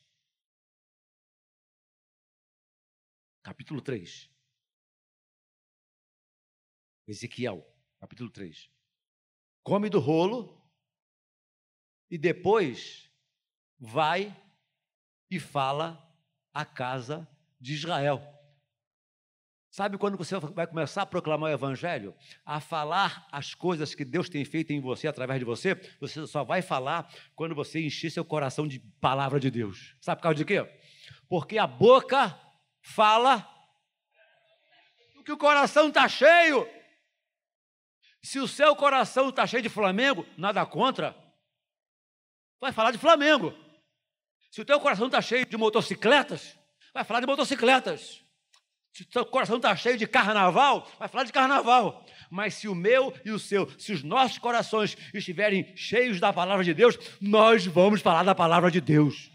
Capítulo 3.42 3.80
3. 3.80 4.28
Ezequiel, 7.06 7.73
capítulo 8.04 8.28
3. 8.28 8.68
Come 9.62 9.88
do 9.88 9.98
rolo 9.98 10.62
e 12.10 12.18
depois 12.18 13.10
vai 13.78 14.36
e 15.30 15.40
fala 15.40 16.06
à 16.52 16.66
casa 16.66 17.26
de 17.58 17.72
Israel. 17.72 18.22
Sabe 19.70 19.96
quando 19.96 20.18
você 20.18 20.38
vai 20.38 20.66
começar 20.66 21.02
a 21.02 21.06
proclamar 21.06 21.50
o 21.50 21.54
Evangelho? 21.54 22.14
A 22.44 22.60
falar 22.60 23.26
as 23.32 23.54
coisas 23.54 23.94
que 23.94 24.04
Deus 24.04 24.28
tem 24.28 24.44
feito 24.44 24.70
em 24.70 24.82
você 24.82 25.08
através 25.08 25.38
de 25.40 25.46
você? 25.46 25.74
Você 25.98 26.26
só 26.26 26.44
vai 26.44 26.60
falar 26.60 27.10
quando 27.34 27.54
você 27.54 27.80
encher 27.80 28.10
seu 28.10 28.24
coração 28.24 28.68
de 28.68 28.80
palavra 29.00 29.40
de 29.40 29.50
Deus. 29.50 29.96
Sabe 29.98 30.18
por 30.18 30.24
causa 30.24 30.36
de 30.36 30.44
quê? 30.44 30.62
Porque 31.26 31.56
a 31.56 31.66
boca 31.66 32.38
fala 32.82 33.50
o 35.16 35.24
que 35.24 35.32
o 35.32 35.38
coração 35.38 35.88
está 35.88 36.06
cheio. 36.06 36.83
Se 38.24 38.38
o 38.38 38.48
seu 38.48 38.74
coração 38.74 39.28
está 39.28 39.46
cheio 39.46 39.62
de 39.62 39.68
Flamengo, 39.68 40.26
nada 40.34 40.64
contra, 40.64 41.14
vai 42.58 42.72
falar 42.72 42.90
de 42.90 42.96
Flamengo. 42.96 43.54
Se 44.50 44.62
o 44.62 44.64
teu 44.64 44.80
coração 44.80 45.06
está 45.06 45.20
cheio 45.20 45.44
de 45.44 45.56
motocicletas, 45.58 46.58
vai 46.94 47.04
falar 47.04 47.20
de 47.20 47.26
motocicletas. 47.26 48.24
Se 48.94 49.02
o 49.02 49.12
seu 49.12 49.26
coração 49.26 49.58
está 49.58 49.76
cheio 49.76 49.98
de 49.98 50.06
carnaval, 50.06 50.90
vai 50.98 51.06
falar 51.06 51.24
de 51.24 51.34
carnaval. 51.34 52.02
Mas 52.30 52.54
se 52.54 52.66
o 52.66 52.74
meu 52.74 53.12
e 53.26 53.30
o 53.30 53.38
seu, 53.38 53.68
se 53.78 53.92
os 53.92 54.02
nossos 54.02 54.38
corações 54.38 54.96
estiverem 55.12 55.76
cheios 55.76 56.18
da 56.18 56.32
palavra 56.32 56.64
de 56.64 56.72
Deus, 56.72 56.98
nós 57.20 57.66
vamos 57.66 58.00
falar 58.00 58.22
da 58.22 58.34
palavra 58.34 58.70
de 58.70 58.80
Deus. 58.80 59.30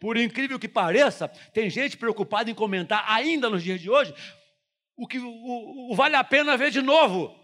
Por 0.00 0.16
incrível 0.16 0.58
que 0.58 0.68
pareça, 0.68 1.28
tem 1.52 1.68
gente 1.68 1.98
preocupada 1.98 2.50
em 2.50 2.54
comentar 2.54 3.04
ainda 3.06 3.50
nos 3.50 3.62
dias 3.62 3.78
de 3.78 3.90
hoje 3.90 4.14
o 4.96 5.06
que 5.06 5.18
o, 5.18 5.92
o 5.92 5.94
vale 5.94 6.16
a 6.16 6.24
pena 6.24 6.56
ver 6.56 6.70
de 6.70 6.80
novo, 6.80 7.37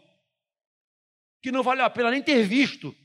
que 1.45 1.53
não 1.53 1.63
vale 1.63 1.83
a 1.83 1.91
pena 1.91 2.11
nem 2.11 2.23
ter 2.23 2.43
visto. 2.43 2.97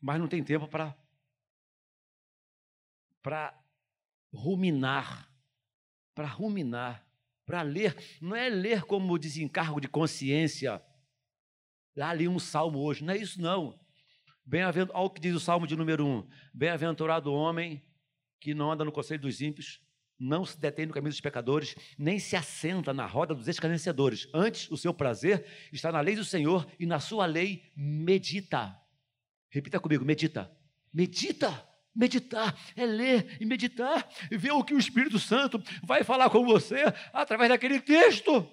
Mas 0.00 0.18
não 0.18 0.26
tem 0.26 0.42
tempo 0.42 0.66
para 0.66 0.98
para 3.22 3.56
ruminar, 4.32 5.32
para 6.16 6.26
ruminar, 6.26 7.08
para 7.46 7.62
ler. 7.62 7.96
Não 8.20 8.34
é 8.34 8.48
ler 8.48 8.82
como 8.86 9.16
desencargo 9.16 9.80
de 9.80 9.86
consciência. 9.86 10.84
Lá 11.94 12.12
li 12.12 12.26
um 12.26 12.40
salmo 12.40 12.80
hoje, 12.80 13.04
não 13.04 13.14
é 13.14 13.18
isso 13.18 13.40
não. 13.40 13.78
Bem 14.44 14.64
olha 14.64 14.88
o 14.94 15.10
que 15.10 15.20
diz 15.20 15.32
o 15.32 15.38
salmo 15.38 15.64
de 15.64 15.76
número 15.76 16.04
um. 16.04 16.28
Bem-aventurado 16.52 17.30
o 17.30 17.36
homem 17.36 17.88
que 18.40 18.52
não 18.52 18.72
anda 18.72 18.84
no 18.84 18.90
conselho 18.90 19.20
dos 19.20 19.40
ímpios, 19.40 19.80
não 20.18 20.44
se 20.44 20.58
detém 20.58 20.86
no 20.86 20.92
caminho 20.92 21.12
dos 21.12 21.20
pecadores, 21.20 21.76
nem 21.96 22.18
se 22.18 22.34
assenta 22.34 22.92
na 22.92 23.06
roda 23.06 23.34
dos 23.34 23.46
escarnecedores. 23.46 24.28
Antes, 24.34 24.70
o 24.70 24.76
seu 24.76 24.92
prazer 24.92 25.46
está 25.72 25.92
na 25.92 26.00
lei 26.00 26.16
do 26.16 26.24
Senhor 26.24 26.66
e 26.78 26.86
na 26.86 26.98
sua 26.98 27.24
lei 27.26 27.70
medita. 27.76 28.76
Repita 29.48 29.78
comigo, 29.78 30.04
medita. 30.04 30.50
Medita. 30.92 31.66
Meditar 31.94 32.56
é 32.76 32.86
ler 32.86 33.38
e 33.40 33.44
meditar 33.44 34.08
e 34.30 34.36
ver 34.36 34.52
o 34.52 34.62
que 34.62 34.72
o 34.72 34.78
Espírito 34.78 35.18
Santo 35.18 35.60
vai 35.82 36.04
falar 36.04 36.30
com 36.30 36.44
você 36.44 36.84
através 37.12 37.48
daquele 37.48 37.80
texto. 37.80 38.48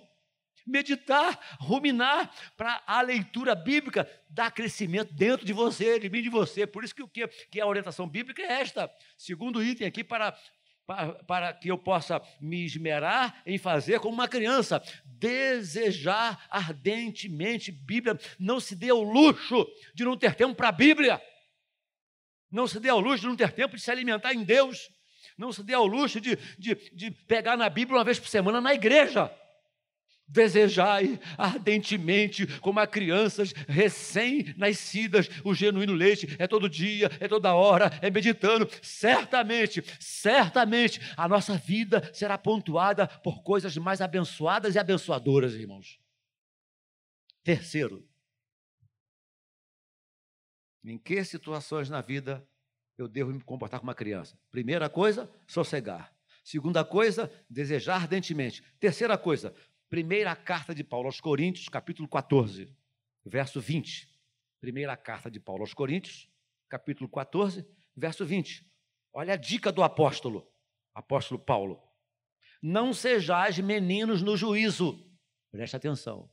Meditar, 0.65 1.39
ruminar 1.59 2.31
para 2.57 2.81
a 2.87 3.01
leitura 3.01 3.53
bíblica 3.53 4.09
dar 4.27 4.49
crescimento 4.49 5.13
dentro 5.13 5.45
de 5.45 5.53
você, 5.53 5.99
de 5.99 6.09
mim, 6.09 6.23
de 6.23 6.29
você. 6.29 6.65
Por 6.65 6.83
isso 6.83 6.95
que, 6.95 7.07
que, 7.07 7.27
que 7.27 7.61
a 7.61 7.67
orientação 7.67 8.09
bíblica 8.09 8.41
é 8.41 8.61
esta. 8.61 8.91
Segundo 9.15 9.63
item 9.63 9.85
aqui 9.85 10.03
para 10.03 10.35
para, 10.85 11.53
que 11.53 11.69
eu 11.69 11.77
possa 11.77 12.21
me 12.39 12.63
esmerar 12.63 13.41
em 13.45 13.57
fazer 13.57 13.99
como 13.99 14.13
uma 14.13 14.27
criança. 14.27 14.81
desejar 15.05 16.45
ardentemente 16.49 17.71
Bíblia. 17.71 18.19
Não 18.39 18.59
se 18.59 18.75
dê 18.75 18.89
ao 18.89 19.01
luxo 19.01 19.65
de 19.93 20.03
não 20.03 20.17
ter 20.17 20.35
tempo 20.35 20.55
para 20.55 20.69
a 20.69 20.71
Bíblia. 20.71 21.21
Não 22.51 22.67
se 22.67 22.79
dê 22.79 22.89
ao 22.89 22.99
luxo 22.99 23.21
de 23.21 23.27
não 23.27 23.35
ter 23.35 23.51
tempo 23.51 23.75
de 23.75 23.81
se 23.81 23.89
alimentar 23.89 24.33
em 24.33 24.43
Deus. 24.43 24.89
Não 25.37 25.51
se 25.51 25.63
dê 25.63 25.73
ao 25.73 25.85
luxo 25.85 26.21
de, 26.21 26.35
de, 26.57 26.75
de 26.93 27.11
pegar 27.11 27.57
na 27.57 27.69
Bíblia 27.69 27.97
uma 27.97 28.03
vez 28.03 28.19
por 28.19 28.27
semana 28.27 28.61
na 28.61 28.73
igreja. 28.73 29.31
Desejai 30.27 31.19
ardentemente, 31.37 32.47
como 32.59 32.79
a 32.79 32.87
crianças 32.87 33.53
recém-nascidas, 33.67 35.29
o 35.43 35.53
genuíno 35.53 35.93
leite. 35.93 36.35
É 36.39 36.47
todo 36.47 36.67
dia, 36.67 37.09
é 37.19 37.27
toda 37.27 37.53
hora, 37.53 37.91
é 38.01 38.09
meditando. 38.09 38.67
Certamente, 38.81 39.83
certamente, 39.99 40.99
a 41.15 41.27
nossa 41.27 41.57
vida 41.57 42.09
será 42.13 42.37
pontuada 42.37 43.07
por 43.07 43.43
coisas 43.43 43.77
mais 43.77 44.01
abençoadas 44.01 44.73
e 44.75 44.79
abençoadoras, 44.79 45.53
irmãos. 45.53 45.99
Terceiro, 47.43 48.03
em 50.83 50.97
que 50.97 51.23
situações 51.23 51.89
na 51.89 52.01
vida 52.01 52.47
eu 52.97 53.07
devo 53.07 53.31
me 53.31 53.41
comportar 53.41 53.79
como 53.79 53.89
uma 53.89 53.95
criança? 53.95 54.39
Primeira 54.51 54.89
coisa, 54.89 55.31
sossegar. 55.45 56.15
Segunda 56.43 56.83
coisa, 56.83 57.31
desejar 57.49 57.95
ardentemente. 57.95 58.63
Terceira 58.79 59.17
coisa, 59.17 59.53
Primeira 59.89 60.35
carta 60.35 60.73
de 60.73 60.83
Paulo 60.83 61.07
aos 61.07 61.21
Coríntios, 61.21 61.69
capítulo 61.69 62.07
14, 62.09 62.75
verso 63.23 63.61
20. 63.61 64.09
Primeira 64.59 64.97
carta 64.97 65.29
de 65.29 65.39
Paulo 65.39 65.61
aos 65.61 65.75
Coríntios, 65.75 66.27
capítulo 66.67 67.07
14, 67.07 67.63
verso 67.95 68.25
20. 68.25 68.65
Olha 69.13 69.35
a 69.35 69.37
dica 69.37 69.71
do 69.71 69.83
apóstolo, 69.83 70.51
apóstolo 70.91 71.39
Paulo. 71.39 71.79
Não 72.63 72.93
sejais 72.93 73.59
meninos 73.59 74.23
no 74.23 74.35
juízo. 74.35 75.07
Preste 75.51 75.75
atenção. 75.75 76.31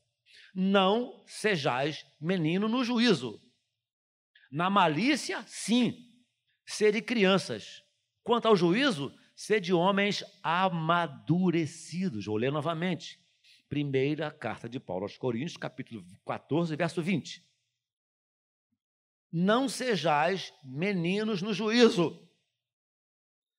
Não 0.54 1.22
sejais 1.26 2.06
menino 2.18 2.68
no 2.68 2.82
juízo. 2.82 3.38
Na 4.50 4.70
malícia, 4.70 5.44
sim, 5.46 6.10
sede 6.66 7.02
crianças. 7.02 7.82
Quanto 8.22 8.48
ao 8.48 8.56
juízo, 8.56 9.14
sede 9.36 9.74
homens 9.74 10.24
amadurecidos. 10.42 12.24
Vou 12.24 12.38
ler 12.38 12.50
novamente. 12.50 13.21
Primeira 13.72 14.30
carta 14.30 14.68
de 14.68 14.78
Paulo 14.78 15.04
aos 15.04 15.16
Coríntios, 15.16 15.56
capítulo 15.56 16.04
14, 16.26 16.76
verso 16.76 17.00
20. 17.00 17.42
Não 19.32 19.66
sejais 19.66 20.52
meninos 20.62 21.40
no 21.40 21.54
juízo. 21.54 22.28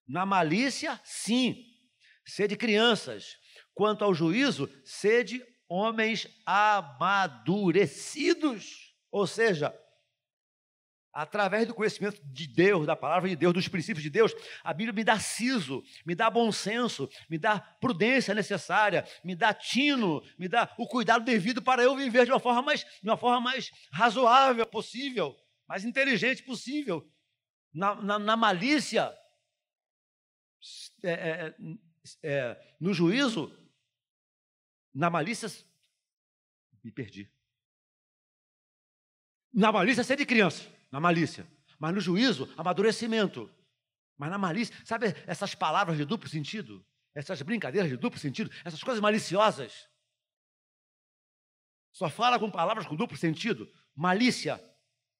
Na 0.08 0.24
malícia, 0.24 1.02
sim, 1.04 1.66
sede 2.24 2.56
crianças. 2.56 3.40
Quanto 3.74 4.06
ao 4.06 4.14
juízo, 4.14 4.70
sede 4.86 5.44
homens 5.68 6.28
amadurecidos. 6.46 8.96
Ou 9.10 9.26
seja, 9.26 9.76
através 11.14 11.68
do 11.68 11.76
conhecimento 11.76 12.20
de 12.26 12.48
Deus, 12.48 12.88
da 12.88 12.96
palavra 12.96 13.30
de 13.30 13.36
Deus, 13.36 13.54
dos 13.54 13.68
princípios 13.68 14.02
de 14.02 14.10
Deus, 14.10 14.34
a 14.64 14.74
Bíblia 14.74 14.94
me 14.94 15.04
dá 15.04 15.20
siso, 15.20 15.84
me 16.04 16.16
dá 16.16 16.30
bom 16.30 16.52
senso, 16.52 17.08
me 17.30 17.38
dá 17.38 17.60
prudência 17.60 18.34
necessária, 18.34 19.06
me 19.24 19.36
dá 19.36 19.54
tino, 19.54 20.24
me 20.40 20.48
dá 20.48 20.74
o 20.78 20.88
cuidado 20.88 21.24
devido 21.24 21.62
para 21.62 21.84
eu 21.84 21.96
viver 21.96 22.26
de 22.26 22.32
uma 22.32 22.40
forma 22.40 22.64
mais, 22.64 22.84
de 22.84 23.08
uma 23.08 23.16
forma 23.16 23.40
mais 23.40 23.70
razoável 23.92 24.66
possível, 24.66 25.38
mais 25.68 25.86
inteligente 25.86 26.42
possível. 26.42 27.08
Na, 27.72 27.96
na, 27.96 28.20
na 28.20 28.36
malícia, 28.36 29.14
é, 31.04 31.12
é, 31.12 31.56
é, 32.24 32.76
no 32.80 32.94
juízo, 32.94 33.56
na 34.94 35.10
malícia, 35.12 35.48
me 36.84 36.92
perdi. 36.92 37.32
Na 39.54 39.72
malícia, 39.72 40.04
ser 40.04 40.18
de 40.18 40.26
criança 40.26 40.73
na 40.94 41.00
malícia. 41.00 41.52
Mas 41.80 41.92
no 41.96 42.00
juízo, 42.00 42.48
amadurecimento. 42.56 43.52
Mas 44.16 44.30
na 44.30 44.38
malícia, 44.38 44.76
sabe 44.86 45.08
essas 45.26 45.56
palavras 45.56 45.98
de 45.98 46.06
duplo 46.06 46.30
sentido? 46.30 46.86
Essas 47.16 47.42
brincadeiras 47.42 47.90
de 47.90 47.98
duplo 47.98 48.20
sentido? 48.20 48.52
Essas 48.64 48.84
coisas 48.84 49.02
maliciosas? 49.02 49.90
Só 51.92 52.12
fala 52.12 52.38
com 52.38 52.50
palavras 52.52 52.86
com 52.86 52.96
duplo 52.96 53.18
sentido? 53.18 53.68
Malícia. 53.96 54.64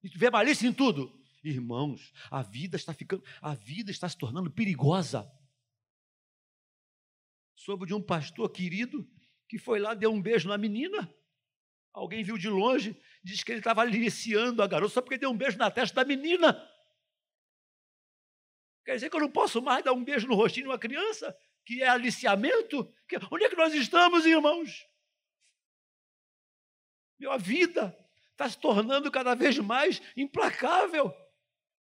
E 0.04 0.10
tu 0.12 0.20
vê 0.20 0.30
malícia 0.30 0.68
em 0.68 0.74
tudo. 0.74 1.12
Irmãos, 1.44 2.14
a 2.30 2.44
vida 2.44 2.78
está 2.78 2.94
ficando, 2.94 3.24
a 3.42 3.56
vida 3.56 3.90
está 3.90 4.08
se 4.08 4.18
tornando 4.18 4.52
perigosa. 4.52 5.28
Soube 7.56 7.88
de 7.88 7.96
um 7.96 8.02
pastor 8.02 8.48
querido 8.52 9.10
que 9.50 9.58
foi 9.58 9.80
lá, 9.80 9.96
deu 9.96 10.14
um 10.14 10.22
beijo 10.22 10.48
na 10.48 10.58
menina. 10.58 11.12
Alguém 11.92 12.24
viu 12.24 12.38
de 12.38 12.50
longe, 12.50 12.96
diz 13.24 13.44
que 13.44 13.52
ele 13.52 13.60
estava 13.60 13.82
aliciando 13.82 14.62
a 14.62 14.68
garota 14.68 14.94
só 14.94 15.02
porque 15.02 15.18
deu 15.18 15.30
um 15.30 15.38
beijo 15.38 15.58
na 15.58 15.72
testa 15.72 16.04
da 16.04 16.08
menina. 16.08 16.70
Quer 18.86 18.96
dizer 18.96 19.10
que 19.10 19.16
eu 19.16 19.22
não 19.22 19.32
posso 19.32 19.62
mais 19.62 19.84
dar 19.84 19.94
um 19.94 20.04
beijo 20.04 20.28
no 20.28 20.36
rostinho 20.36 20.66
de 20.66 20.70
uma 20.72 20.80
criança? 20.80 21.36
Que 21.66 21.82
é 21.82 21.88
aliciamento? 21.88 22.94
Onde 23.32 23.46
é 23.46 23.50
que 23.50 23.56
nós 23.56 23.74
estamos, 23.74 24.26
irmãos? 24.26 24.86
Meu, 27.18 27.38
vida 27.40 27.98
está 28.32 28.50
se 28.50 28.58
tornando 28.58 29.10
cada 29.10 29.34
vez 29.34 29.58
mais 29.60 30.02
implacável. 30.18 31.16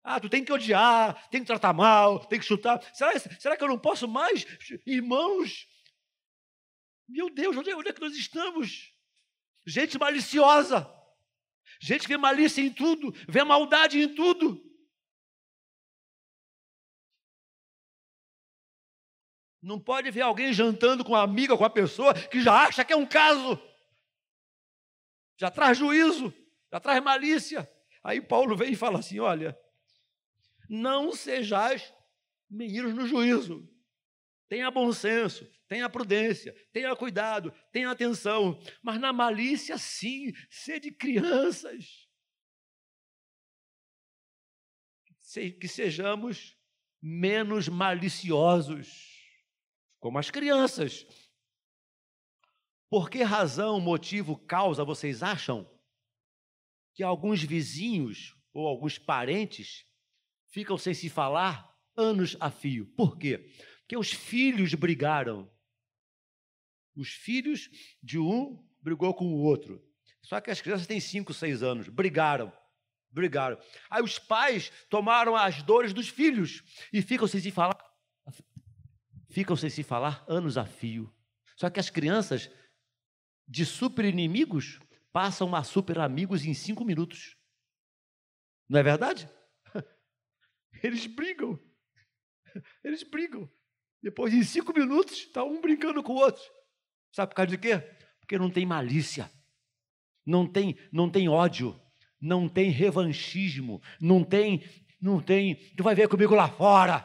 Ah, 0.03 0.18
tu 0.18 0.31
tem 0.31 0.42
que 0.42 0.53
odiar, 0.53 1.29
tem 1.29 1.40
que 1.40 1.46
tratar 1.46 1.75
mal, 1.75 2.25
tem 2.27 2.38
que 2.38 2.46
chutar. 2.46 2.81
Será, 2.94 3.18
será 3.18 3.57
que 3.57 3.62
eu 3.62 3.68
não 3.68 3.79
posso 3.79 4.09
mais? 4.09 4.46
Irmãos, 4.87 5.68
meu 7.07 7.29
Deus, 7.29 7.57
onde 7.57 7.70
é, 7.70 7.77
onde 7.77 7.90
é 7.90 7.92
que 7.92 8.01
nós 8.01 8.16
estamos? 8.16 8.96
gente 9.66 9.99
maliciosa, 9.99 10.88
gente 11.81 12.03
que 12.03 12.09
vê 12.09 12.17
malícia 12.17 12.61
em 12.61 12.73
tudo, 12.73 13.12
vê 13.29 13.43
maldade 13.45 14.01
em 14.01 14.15
tudo. 14.15 14.62
Não 19.61 19.81
pode 19.81 20.11
ver 20.11 20.21
alguém 20.21 20.53
jantando 20.53 21.05
com 21.05 21.12
uma 21.12 21.23
amiga, 21.23 21.57
com 21.57 21.62
uma 21.62 21.71
pessoa 21.71 22.15
que 22.15 22.41
já 22.41 22.65
acha 22.67 22.85
que 22.85 22.93
é 22.93 22.97
um 22.97 23.07
caso, 23.07 23.61
já 25.37 25.51
traz 25.51 25.77
juízo, 25.77 26.33
já 26.71 26.79
traz 26.79 27.03
malícia. 27.03 27.69
Aí 28.03 28.21
Paulo 28.21 28.57
vem 28.57 28.73
e 28.73 28.77
fala 28.77 29.01
assim: 29.01 29.19
olha, 29.19 29.59
não 30.69 31.12
sejais 31.12 31.93
meninos 32.49 32.95
no 32.95 33.07
juízo, 33.07 33.69
tenha 34.48 34.70
bom 34.70 34.92
senso, 34.92 35.46
tenha 35.68 35.88
prudência, 35.88 36.54
tenha 36.72 36.94
cuidado, 36.94 37.52
tenha 37.72 37.90
atenção, 37.90 38.59
mas 38.82 39.00
na 39.00 39.12
malícia, 39.12 39.76
sim, 39.78 40.32
sede 40.50 40.90
crianças. 40.90 42.06
Que 45.61 45.68
sejamos 45.68 46.56
menos 47.02 47.68
maliciosos, 47.68 49.16
como 50.00 50.18
as 50.18 50.30
crianças. 50.30 51.06
Por 52.88 53.11
que 53.11 53.22
razão, 53.22 53.80
motivo, 53.80 54.38
causa 54.38 54.85
vocês 54.85 55.22
acham 55.22 55.68
que 56.94 57.02
alguns 57.02 57.42
vizinhos 57.42 58.35
ou 58.54 58.66
alguns 58.66 58.98
parentes 58.98 59.85
ficam 60.46 60.78
sem 60.78 60.94
se 60.94 61.11
falar 61.11 61.70
anos 61.96 62.37
a 62.40 62.50
fio? 62.50 62.87
Por 62.94 63.18
quê? 63.18 63.52
Porque 63.87 63.96
os 63.96 64.12
filhos 64.12 64.75
brigaram. 64.75 65.49
Os 66.96 67.11
filhos 67.11 67.70
de 68.03 68.18
um 68.18 68.61
brigou 68.83 69.14
com 69.14 69.27
o 69.27 69.38
outro. 69.38 69.81
Só 70.22 70.40
que 70.40 70.51
as 70.51 70.61
crianças 70.61 70.88
têm 70.88 70.99
5, 70.99 71.33
6 71.33 71.62
anos, 71.62 71.88
brigaram. 71.88 72.53
Brigaram. 73.12 73.57
Aí 73.88 74.03
os 74.03 74.18
pais 74.18 74.72
tomaram 74.90 75.37
as 75.37 75.62
dores 75.62 75.92
dos 75.92 76.09
filhos 76.09 76.64
e 76.92 77.01
ficam 77.01 77.29
sem 77.29 77.40
se 77.40 77.53
falar. 77.53 77.79
Ficam 79.31 79.55
sem 79.55 79.70
se 79.70 79.85
falar 79.85 80.25
anos 80.27 80.59
a 80.59 80.64
fio. 80.64 81.14
Só 81.55 81.70
que 81.70 81.79
as 81.79 81.88
crianças, 81.88 82.51
de 83.46 83.64
super 83.64 84.05
inimigos, 84.05 84.81
passam 85.12 85.55
a 85.55 85.62
super 85.62 86.01
amigos 86.01 86.44
em 86.44 86.55
cinco 86.55 86.85
minutos. 86.85 87.37
Não 88.68 88.81
é 88.81 88.83
verdade? 88.83 89.31
Eles 90.83 91.07
brigam. 91.07 91.57
Eles 92.83 93.05
brigam. 93.05 93.49
Depois, 94.07 94.33
em 94.33 94.45
cinco 94.45 94.73
minutos, 94.73 95.14
está 95.14 95.42
um 95.42 95.61
brincando 95.61 96.01
com 96.01 96.12
o 96.12 96.19
outro. 96.19 96.40
Sabe 97.11 97.31
por 97.31 97.35
causa 97.35 97.51
de 97.51 97.59
quê? 97.59 97.81
Porque 98.21 98.38
não 98.38 98.49
tem 98.49 98.64
malícia, 98.64 99.29
não 100.25 100.47
tem, 100.47 100.79
não 100.92 101.11
tem 101.11 101.29
ódio, 101.29 101.77
não 102.21 102.49
tem 102.49 102.71
revanchismo, 102.71 103.83
não 104.01 104.23
tem, 104.23 104.62
não 105.01 105.21
tem, 105.21 105.57
tu 105.75 105.83
vai 105.83 105.97
ver 105.97 106.09
comigo 106.09 106.37
lá 106.37 106.49
fora. 106.49 107.05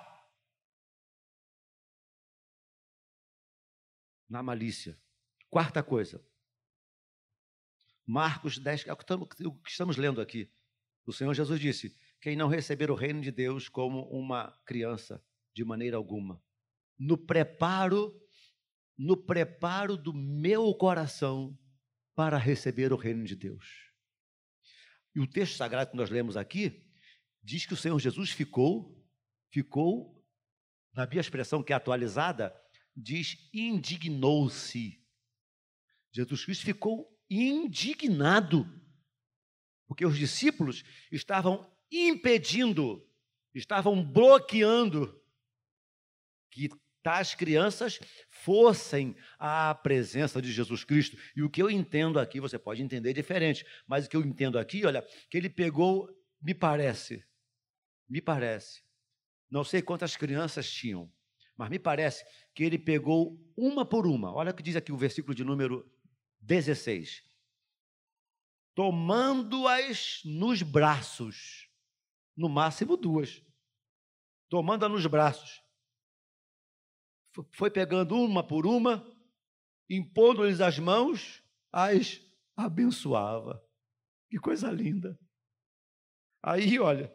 Na 4.29 4.43
malícia. 4.43 4.95
Quarta 5.49 5.81
coisa. 5.81 6.23
Marcos 8.05 8.59
10, 8.59 8.85
é 8.85 8.93
o 8.93 8.95
que 8.95 9.71
estamos 9.71 9.97
lendo 9.97 10.21
aqui. 10.21 10.53
O 11.03 11.11
Senhor 11.11 11.33
Jesus 11.33 11.59
disse: 11.59 11.97
Quem 12.21 12.35
não 12.35 12.47
receber 12.47 12.91
o 12.91 12.95
reino 12.95 13.21
de 13.21 13.31
Deus 13.31 13.67
como 13.67 14.03
uma 14.03 14.51
criança, 14.67 15.19
de 15.51 15.65
maneira 15.65 15.97
alguma. 15.97 16.39
No 17.01 17.17
preparo 17.17 18.21
no 19.01 19.17
preparo 19.17 19.97
do 19.97 20.13
meu 20.13 20.75
coração 20.75 21.57
para 22.13 22.37
receber 22.37 22.93
o 22.93 22.95
reino 22.95 23.25
de 23.25 23.35
Deus. 23.35 23.65
E 25.15 25.19
o 25.19 25.25
texto 25.25 25.55
sagrado 25.55 25.89
que 25.89 25.97
nós 25.97 26.11
lemos 26.11 26.37
aqui 26.37 26.87
diz 27.41 27.65
que 27.65 27.73
o 27.73 27.77
Senhor 27.77 27.97
Jesus 27.97 28.29
ficou, 28.29 29.03
ficou, 29.49 30.23
na 30.93 31.07
minha 31.07 31.19
expressão 31.19 31.63
que 31.63 31.73
é 31.73 31.75
atualizada, 31.75 32.55
diz 32.95 33.49
indignou-se. 33.51 35.03
Jesus 36.11 36.45
Cristo 36.45 36.63
ficou 36.63 37.19
indignado, 37.27 38.67
porque 39.87 40.05
os 40.05 40.15
discípulos 40.15 40.83
estavam 41.11 41.75
impedindo, 41.91 43.03
estavam 43.55 44.03
bloqueando 44.05 45.19
que 46.51 46.69
tais 47.03 47.33
crianças 47.35 47.99
fossem 48.29 49.15
à 49.39 49.73
presença 49.73 50.41
de 50.41 50.51
Jesus 50.51 50.83
Cristo. 50.83 51.17
E 51.35 51.43
o 51.43 51.49
que 51.49 51.61
eu 51.61 51.69
entendo 51.69 52.19
aqui, 52.19 52.39
você 52.39 52.57
pode 52.57 52.81
entender 52.81 53.13
diferente, 53.13 53.65
mas 53.87 54.05
o 54.05 54.09
que 54.09 54.15
eu 54.15 54.21
entendo 54.21 54.57
aqui, 54.57 54.85
olha, 54.85 55.05
que 55.29 55.37
ele 55.37 55.49
pegou, 55.49 56.09
me 56.41 56.53
parece, 56.53 57.23
me 58.07 58.21
parece, 58.21 58.83
não 59.49 59.63
sei 59.63 59.81
quantas 59.81 60.15
crianças 60.15 60.69
tinham, 60.69 61.11
mas 61.57 61.69
me 61.69 61.77
parece 61.77 62.25
que 62.55 62.63
ele 62.63 62.79
pegou 62.79 63.37
uma 63.55 63.85
por 63.85 64.07
uma. 64.07 64.33
Olha 64.33 64.51
o 64.51 64.53
que 64.55 64.63
diz 64.63 64.75
aqui 64.75 64.91
o 64.91 64.97
versículo 64.97 65.35
de 65.35 65.43
número 65.43 65.89
16. 66.39 67.23
Tomando-as 68.73 70.21
nos 70.23 70.61
braços, 70.61 71.69
no 72.35 72.47
máximo 72.47 72.95
duas, 72.95 73.43
tomando-as 74.49 74.91
nos 74.91 75.05
braços 75.05 75.61
foi 77.51 77.71
pegando 77.71 78.15
uma 78.15 78.45
por 78.45 78.65
uma, 78.65 79.05
impondo-lhes 79.89 80.61
as 80.61 80.79
mãos, 80.79 81.43
as 81.71 82.21
abençoava. 82.55 83.63
Que 84.29 84.37
coisa 84.37 84.71
linda. 84.71 85.19
Aí, 86.43 86.79
olha, 86.79 87.13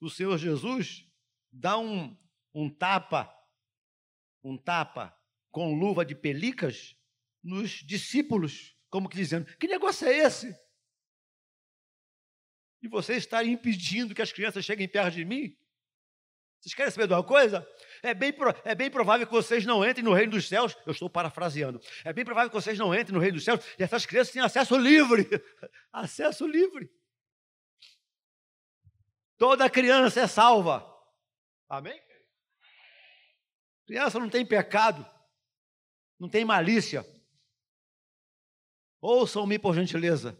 o 0.00 0.08
Senhor 0.08 0.36
Jesus 0.38 1.10
dá 1.50 1.78
um, 1.78 2.16
um 2.54 2.70
tapa, 2.70 3.32
um 4.44 4.56
tapa 4.56 5.16
com 5.50 5.74
luva 5.78 6.04
de 6.04 6.14
pelicas 6.14 6.96
nos 7.42 7.70
discípulos, 7.70 8.76
como 8.90 9.08
que 9.08 9.16
dizendo: 9.16 9.46
que 9.56 9.66
negócio 9.66 10.06
é 10.06 10.18
esse? 10.18 10.54
E 12.82 12.88
você 12.88 13.14
está 13.14 13.42
impedindo 13.42 14.14
que 14.14 14.22
as 14.22 14.32
crianças 14.32 14.64
cheguem 14.64 14.88
perto 14.88 15.14
de 15.14 15.24
mim? 15.24 15.56
Vocês 16.66 16.74
querem 16.74 16.90
saber 16.90 17.06
de 17.06 17.14
uma 17.14 17.22
coisa? 17.22 17.64
É 18.02 18.12
bem, 18.12 18.34
é 18.64 18.74
bem 18.74 18.90
provável 18.90 19.24
que 19.24 19.32
vocês 19.32 19.64
não 19.64 19.88
entrem 19.88 20.04
no 20.04 20.12
reino 20.12 20.32
dos 20.32 20.48
céus. 20.48 20.76
Eu 20.84 20.90
estou 20.90 21.08
parafraseando. 21.08 21.80
É 22.04 22.12
bem 22.12 22.24
provável 22.24 22.50
que 22.50 22.56
vocês 22.56 22.76
não 22.76 22.92
entrem 22.92 23.14
no 23.14 23.20
reino 23.20 23.36
dos 23.36 23.44
céus 23.44 23.64
e 23.78 23.84
essas 23.84 24.04
crianças 24.04 24.32
têm 24.32 24.42
acesso 24.42 24.76
livre. 24.76 25.28
acesso 25.92 26.44
livre. 26.44 26.90
Toda 29.38 29.70
criança 29.70 30.22
é 30.22 30.26
salva. 30.26 30.84
Amém? 31.68 32.02
Criança 33.86 34.18
não 34.18 34.28
tem 34.28 34.44
pecado, 34.44 35.08
não 36.18 36.28
tem 36.28 36.44
malícia. 36.44 37.06
Ouçam-me 39.00 39.56
por 39.56 39.72
gentileza. 39.72 40.36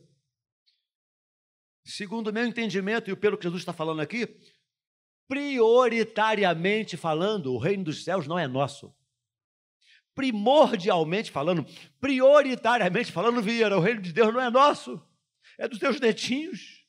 Segundo 1.85 2.31
o 2.31 2.33
meu 2.33 2.45
entendimento 2.45 3.09
e 3.09 3.15
pelo 3.15 3.39
que 3.39 3.45
Jesus 3.45 3.63
está 3.63 3.73
falando 3.73 4.01
aqui, 4.01 4.27
prioritariamente 5.29 6.97
falando, 6.97 7.53
o 7.53 7.59
reino 7.59 7.85
dos 7.85 8.05
céus 8.05 8.27
não 8.27 8.39
é 8.39 8.47
nosso. 8.47 8.95
Primordialmente 10.15 11.31
falando, 11.31 11.67
prioritariamente 12.01 13.13
falando, 13.13 13.43
Vieira, 13.43 13.77
o 13.77 13.81
reino 13.81 14.01
de 14.01 14.13
Deus 14.13 14.33
não 14.33 14.41
é 14.41 14.51
nosso. 14.51 15.03
É 15.59 15.69
dos 15.69 15.79
teus 15.79 16.01
netinhos, 16.01 16.85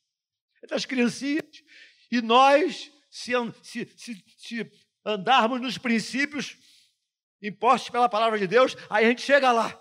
é 0.64 0.68
das 0.68 0.86
criancinhas. 0.86 1.64
E 2.12 2.22
nós, 2.22 2.92
se, 3.10 3.32
se, 3.64 3.86
se, 3.96 4.24
se 4.38 4.72
andarmos 5.06 5.60
nos 5.62 5.78
princípios 5.78 6.58
impostos 7.42 7.90
pela 7.90 8.10
palavra 8.10 8.40
de 8.40 8.48
Deus, 8.48 8.76
aí 8.90 9.06
a 9.06 9.10
gente 9.10 9.22
chega 9.22 9.52
lá. 9.52 9.80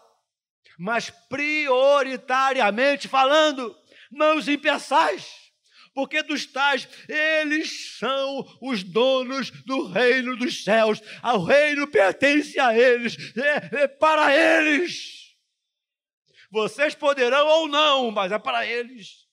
Mas 0.79 1.11
prioritariamente 1.11 3.09
falando, 3.09 3.77
não 4.11 4.37
os 4.37 4.49
impeçais 4.49 5.46
porque 5.97 6.23
dos 6.23 6.45
tais 6.45 6.87
eles 7.09 7.97
são 7.97 8.47
os 8.61 8.85
donos 8.85 9.51
do 9.63 9.87
reino 9.87 10.37
dos 10.37 10.63
céus. 10.63 11.01
O 11.25 11.43
reino 11.43 11.91
pertence 11.91 12.61
a 12.61 12.77
eles, 12.77 13.17
é, 13.35 13.85
é 13.85 13.89
para 13.89 14.37
eles. 14.37 15.35
Vocês 16.51 16.95
poderão 16.95 17.47
ou 17.47 17.67
não, 17.67 18.11
mas 18.11 18.31
é 18.31 18.39
para 18.39 18.67
eles. 18.67 19.27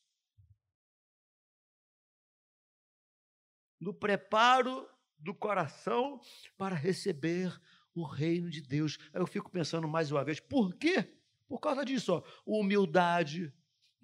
No 3.78 3.94
preparo 3.94 4.90
do 5.20 5.36
coração 5.36 6.22
para 6.58 6.78
receber 6.78 7.54
o 7.94 8.06
reino 8.06 8.50
de 8.50 8.62
Deus. 8.62 8.98
Aí 9.14 9.20
eu 9.20 9.28
fico 9.28 9.52
pensando 9.52 9.86
mais 9.86 10.10
uma 10.14 10.24
vez, 10.24 10.40
por 10.40 10.74
quê? 10.76 11.14
Por 11.46 11.60
causa 11.60 11.84
disso, 11.84 12.14
ó, 12.14 12.24
humildade, 12.46 13.54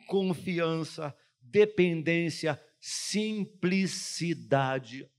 confiança, 0.07 1.15
dependência, 1.51 2.59
simplicidade. 2.79 5.12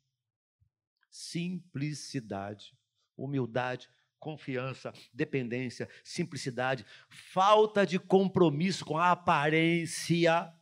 Simplicidade, 1.11 2.73
humildade, 3.17 3.91
confiança, 4.19 4.93
dependência, 5.13 5.89
simplicidade, 6.05 6.87
falta 7.09 7.87
de 7.87 7.99
compromisso 7.99 8.85
com 8.85 8.97
a 8.97 9.11
aparência, 9.11 10.55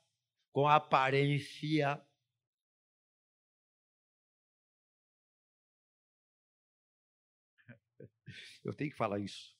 com 0.52 0.66
a 0.66 0.76
aparência. 0.76 2.02
Eu 8.64 8.72
tenho 8.74 8.90
que 8.90 8.96
falar 8.96 9.18
isso. 9.18 9.57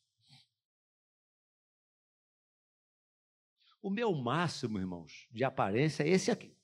O 3.81 3.91
meu 3.91 4.13
máximo, 4.13 4.79
irmãos, 4.79 5.27
de 5.31 5.45
aparência 5.45 6.03
é 6.03 6.09
esse 6.09 6.31
aqui. 6.31 6.57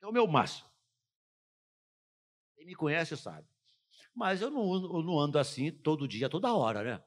É 0.00 0.06
o 0.06 0.12
meu 0.12 0.26
máximo. 0.26 0.68
Quem 2.56 2.66
me 2.66 2.74
conhece 2.74 3.16
sabe. 3.16 3.46
Mas 4.14 4.42
eu 4.42 4.50
não, 4.50 4.74
eu 4.74 5.02
não 5.02 5.18
ando 5.18 5.38
assim 5.38 5.70
todo 5.70 6.06
dia, 6.06 6.28
toda 6.28 6.52
hora, 6.54 6.82
né? 6.82 7.04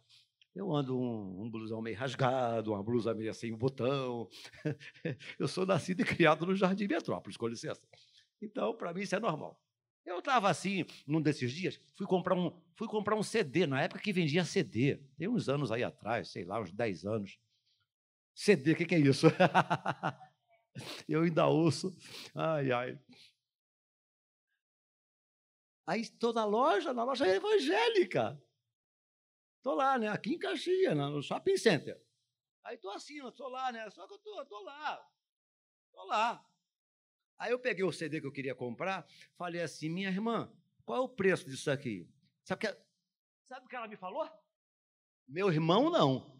Eu 0.56 0.74
ando 0.74 0.98
um, 0.98 1.44
um, 1.44 1.50
blusão 1.50 1.82
meio 1.82 1.98
rasgado, 1.98 2.72
uma 2.72 2.82
blusa 2.82 3.14
meio 3.14 3.34
sem 3.34 3.54
um 3.54 3.58
botão. 3.58 4.30
eu 5.38 5.48
sou 5.48 5.66
nascido 5.66 6.02
e 6.02 6.06
criado 6.06 6.46
no 6.46 6.56
Jardim 6.56 6.88
Metrópolis, 6.88 7.36
com 7.36 7.48
licença. 7.48 7.82
Então, 8.42 8.74
para 8.76 8.94
mim, 8.94 9.02
isso 9.02 9.16
é 9.16 9.20
normal. 9.20 9.62
Eu 10.06 10.20
estava 10.20 10.50
assim, 10.50 10.86
num 11.06 11.22
desses 11.22 11.52
dias, 11.52 11.82
fui 11.96 12.06
comprar, 12.06 12.36
um, 12.36 12.58
fui 12.76 12.88
comprar 12.88 13.16
um 13.16 13.24
CD, 13.24 13.68
na 13.68 13.82
época 13.82 14.00
que 14.00 14.14
vendia 14.14 14.46
CD. 14.46 14.98
Tem 15.18 15.28
uns 15.28 15.50
anos 15.50 15.72
aí 15.72 15.84
atrás, 15.84 16.30
sei 16.30 16.46
lá, 16.46 16.62
uns 16.62 16.72
10 16.72 17.06
anos. 17.06 17.38
CD, 18.36 18.74
o 18.74 18.76
que, 18.76 18.86
que 18.86 18.95
é 18.95 19.00
isso? 19.00 19.28
Eu 21.08 21.21
ainda 21.21 21.48
ouço. 21.48 21.95
Ai, 22.36 22.71
ai. 22.71 23.00
Aí 25.88 26.02
estou 26.02 26.34
na 26.34 26.43
loja, 26.43 26.93
na 26.93 27.04
loja 27.04 27.26
evangélica. 27.28 28.41
Estou 29.58 29.74
lá, 29.74 29.98
né? 29.98 30.10
Aqui 30.10 30.34
em 30.34 30.38
Caxias, 30.38 30.95
no 30.95 31.21
shopping 31.21 31.58
center. 31.58 32.00
Aí 32.63 32.76
estou 32.76 32.91
assim, 32.91 33.26
estou 33.26 33.48
lá, 33.48 33.71
né? 33.71 33.89
Só 33.89 34.06
que 34.06 34.13
eu 34.13 34.41
estou 34.41 34.63
lá. 34.63 35.10
Estou 35.88 36.06
lá. 36.08 36.45
Aí 37.38 37.52
eu 37.52 37.60
peguei 37.60 37.84
o 37.86 37.91
CD 37.91 38.19
que 38.19 38.28
eu 38.28 38.32
queria 38.32 38.56
comprar, 38.56 39.08
falei 39.38 39.62
assim, 39.62 39.89
minha 39.89 40.10
irmã, 40.10 40.52
qual 40.86 41.00
é 41.00 41.02
o 41.02 41.10
preço 41.10 41.45
disso 41.45 41.69
aqui? 41.69 42.10
Sabe, 42.43 42.62
que, 42.62 42.78
sabe 43.43 43.65
o 43.65 43.69
que 43.69 43.76
ela 43.76 43.88
me 43.88 43.98
falou? 43.98 44.30
Meu 45.28 45.52
irmão, 45.52 45.89
não. 45.89 46.35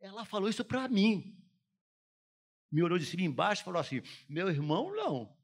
Ela 0.00 0.24
falou 0.24 0.48
isso 0.48 0.64
para 0.64 0.88
mim. 0.88 1.36
Me 2.70 2.82
olhou 2.82 2.98
de 2.98 3.06
cima 3.06 3.22
embaixo 3.22 3.62
e 3.62 3.64
falou 3.64 3.80
assim: 3.80 4.02
Meu 4.28 4.48
irmão, 4.48 4.94
não. 4.94 5.36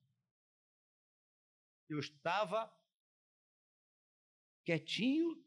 Eu 1.89 1.99
estava 1.99 2.73
quietinho, 4.65 5.43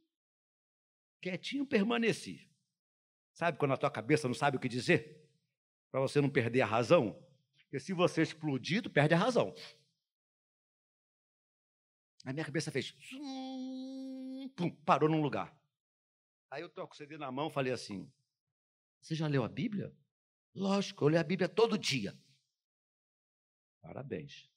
quietinho 1.21 1.65
permaneci. 1.65 2.49
Sabe 3.33 3.57
quando 3.57 3.73
a 3.73 3.77
tua 3.77 3.91
cabeça 3.91 4.27
não 4.27 4.35
sabe 4.35 4.57
o 4.57 4.59
que 4.59 4.69
dizer? 4.69 5.27
Para 5.91 5.99
você 5.99 6.21
não 6.21 6.29
perder 6.29 6.61
a 6.61 6.65
razão? 6.65 7.21
Porque 7.57 7.79
se 7.79 7.93
você 7.93 8.21
explodir, 8.21 8.81
tu 8.81 8.89
perde 8.89 9.13
a 9.13 9.17
razão. 9.17 9.53
A 12.23 12.31
minha 12.31 12.45
cabeça 12.45 12.71
fez. 12.71 12.91
Pum, 14.55 14.69
parou 14.85 15.09
num 15.09 15.21
lugar. 15.21 15.55
Aí 16.49 16.61
eu 16.61 16.67
estou 16.67 16.87
com 16.87 16.93
o 16.93 16.97
CD 16.97 17.17
na 17.17 17.31
mão 17.31 17.49
falei 17.49 17.73
assim: 17.73 18.11
você 19.05 19.13
já 19.13 19.27
leu 19.27 19.43
a 19.43 19.47
Bíblia? 19.47 19.95
Lógico, 20.55 21.03
eu 21.03 21.09
leio 21.09 21.21
a 21.21 21.23
Bíblia 21.23 21.47
todo 21.47 21.77
dia. 21.77 22.19
Parabéns. 23.79 24.49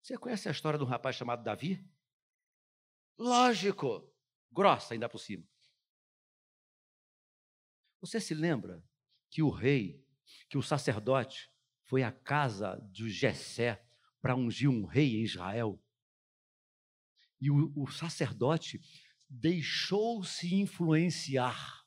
Você 0.00 0.16
conhece 0.16 0.48
a 0.48 0.52
história 0.52 0.78
de 0.78 0.84
um 0.84 0.88
rapaz 0.88 1.16
chamado 1.16 1.44
Davi? 1.44 1.86
Lógico. 3.18 4.10
grossa 4.50 4.94
ainda 4.94 5.06
por 5.06 5.18
cima. 5.18 5.46
Você 8.00 8.18
se 8.18 8.32
lembra 8.32 8.82
que 9.28 9.42
o 9.42 9.50
rei, 9.50 10.02
que 10.48 10.56
o 10.56 10.62
sacerdote, 10.62 11.52
foi 11.84 12.02
à 12.02 12.10
casa 12.10 12.80
de 12.90 13.10
Jessé 13.10 13.86
para 14.22 14.34
ungir 14.34 14.70
um 14.70 14.86
rei 14.86 15.16
em 15.16 15.24
Israel? 15.24 15.78
E 17.38 17.50
o, 17.50 17.70
o 17.76 17.86
sacerdote 17.86 18.80
deixou-se 19.28 20.54
influenciar 20.54 21.79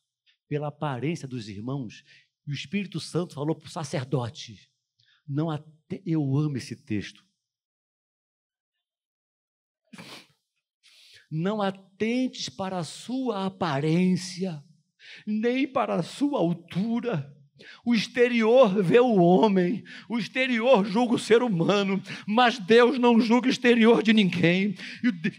pela 0.47 0.67
aparência 0.67 1.27
dos 1.27 1.47
irmãos, 1.47 2.03
e 2.45 2.51
o 2.51 2.53
Espírito 2.53 2.99
Santo 2.99 3.35
falou 3.35 3.55
para 3.55 3.67
o 3.67 3.71
sacerdote: 3.71 4.69
não 5.27 5.47
eu 6.05 6.37
amo 6.37 6.57
esse 6.57 6.75
texto. 6.75 7.25
Não 11.31 11.61
atentes 11.61 12.49
para 12.49 12.77
a 12.77 12.83
sua 12.83 13.45
aparência, 13.45 14.63
nem 15.25 15.71
para 15.71 15.95
a 15.95 16.03
sua 16.03 16.39
altura, 16.39 17.32
o 17.85 17.93
exterior 17.93 18.81
vê 18.81 18.99
o 18.99 19.15
homem, 19.15 19.83
o 20.09 20.17
exterior 20.17 20.85
julga 20.85 21.15
o 21.15 21.19
ser 21.19 21.43
humano, 21.43 22.01
mas 22.25 22.57
Deus 22.57 22.97
não 22.97 23.19
julga 23.19 23.47
o 23.47 23.51
exterior 23.51 24.01
de 24.01 24.13
ninguém. 24.13 24.75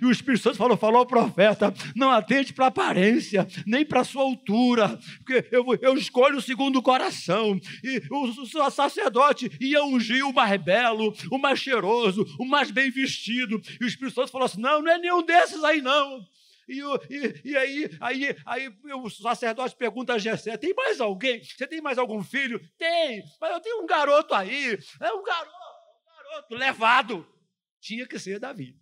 E 0.00 0.04
o 0.04 0.10
Espírito 0.10 0.42
Santo 0.42 0.56
falou, 0.56 0.76
falou 0.76 0.98
ao 0.98 1.06
profeta: 1.06 1.74
não 1.94 2.10
atente 2.10 2.52
para 2.52 2.66
a 2.66 2.68
aparência, 2.68 3.46
nem 3.66 3.84
para 3.84 4.00
a 4.00 4.04
sua 4.04 4.22
altura, 4.22 4.98
porque 5.18 5.48
eu, 5.50 5.64
eu 5.80 5.96
escolho 5.96 6.40
segundo 6.40 6.76
o 6.78 6.82
coração. 6.82 7.58
E 7.82 8.02
o, 8.10 8.24
o 8.24 8.70
sacerdote 8.70 9.50
ia 9.60 9.84
ungir 9.84 10.24
o 10.24 10.32
mais 10.32 10.60
belo, 10.62 11.14
o 11.30 11.38
mais 11.38 11.58
cheiroso, 11.58 12.26
o 12.38 12.44
mais 12.44 12.70
bem 12.70 12.90
vestido. 12.90 13.60
E 13.80 13.84
o 13.84 13.88
Espírito 13.88 14.14
Santo 14.14 14.30
falou 14.30 14.46
assim: 14.46 14.60
não, 14.60 14.82
não 14.82 14.92
é 14.92 14.98
nenhum 14.98 15.22
desses 15.22 15.62
aí, 15.64 15.80
não. 15.80 16.24
E, 16.68 16.80
e, 16.80 17.50
e, 17.50 17.56
aí, 17.56 17.98
aí, 18.00 18.36
aí 18.46 18.68
o 18.94 19.10
sacerdote 19.10 19.76
pergunta 19.76 20.14
a 20.14 20.18
Jessé: 20.18 20.56
tem 20.56 20.74
mais 20.74 21.00
alguém? 21.00 21.42
Você 21.42 21.66
tem 21.66 21.80
mais 21.80 21.98
algum 21.98 22.22
filho? 22.22 22.60
Tem, 22.76 23.22
mas 23.40 23.52
eu 23.52 23.60
tenho 23.60 23.82
um 23.82 23.86
garoto 23.86 24.34
aí. 24.34 24.78
É 25.00 25.12
um 25.12 25.22
garoto, 25.22 25.50
um 25.50 26.30
garoto 26.30 26.54
levado. 26.54 27.34
Tinha 27.80 28.06
que 28.06 28.18
ser 28.18 28.38
Davi. 28.38 28.78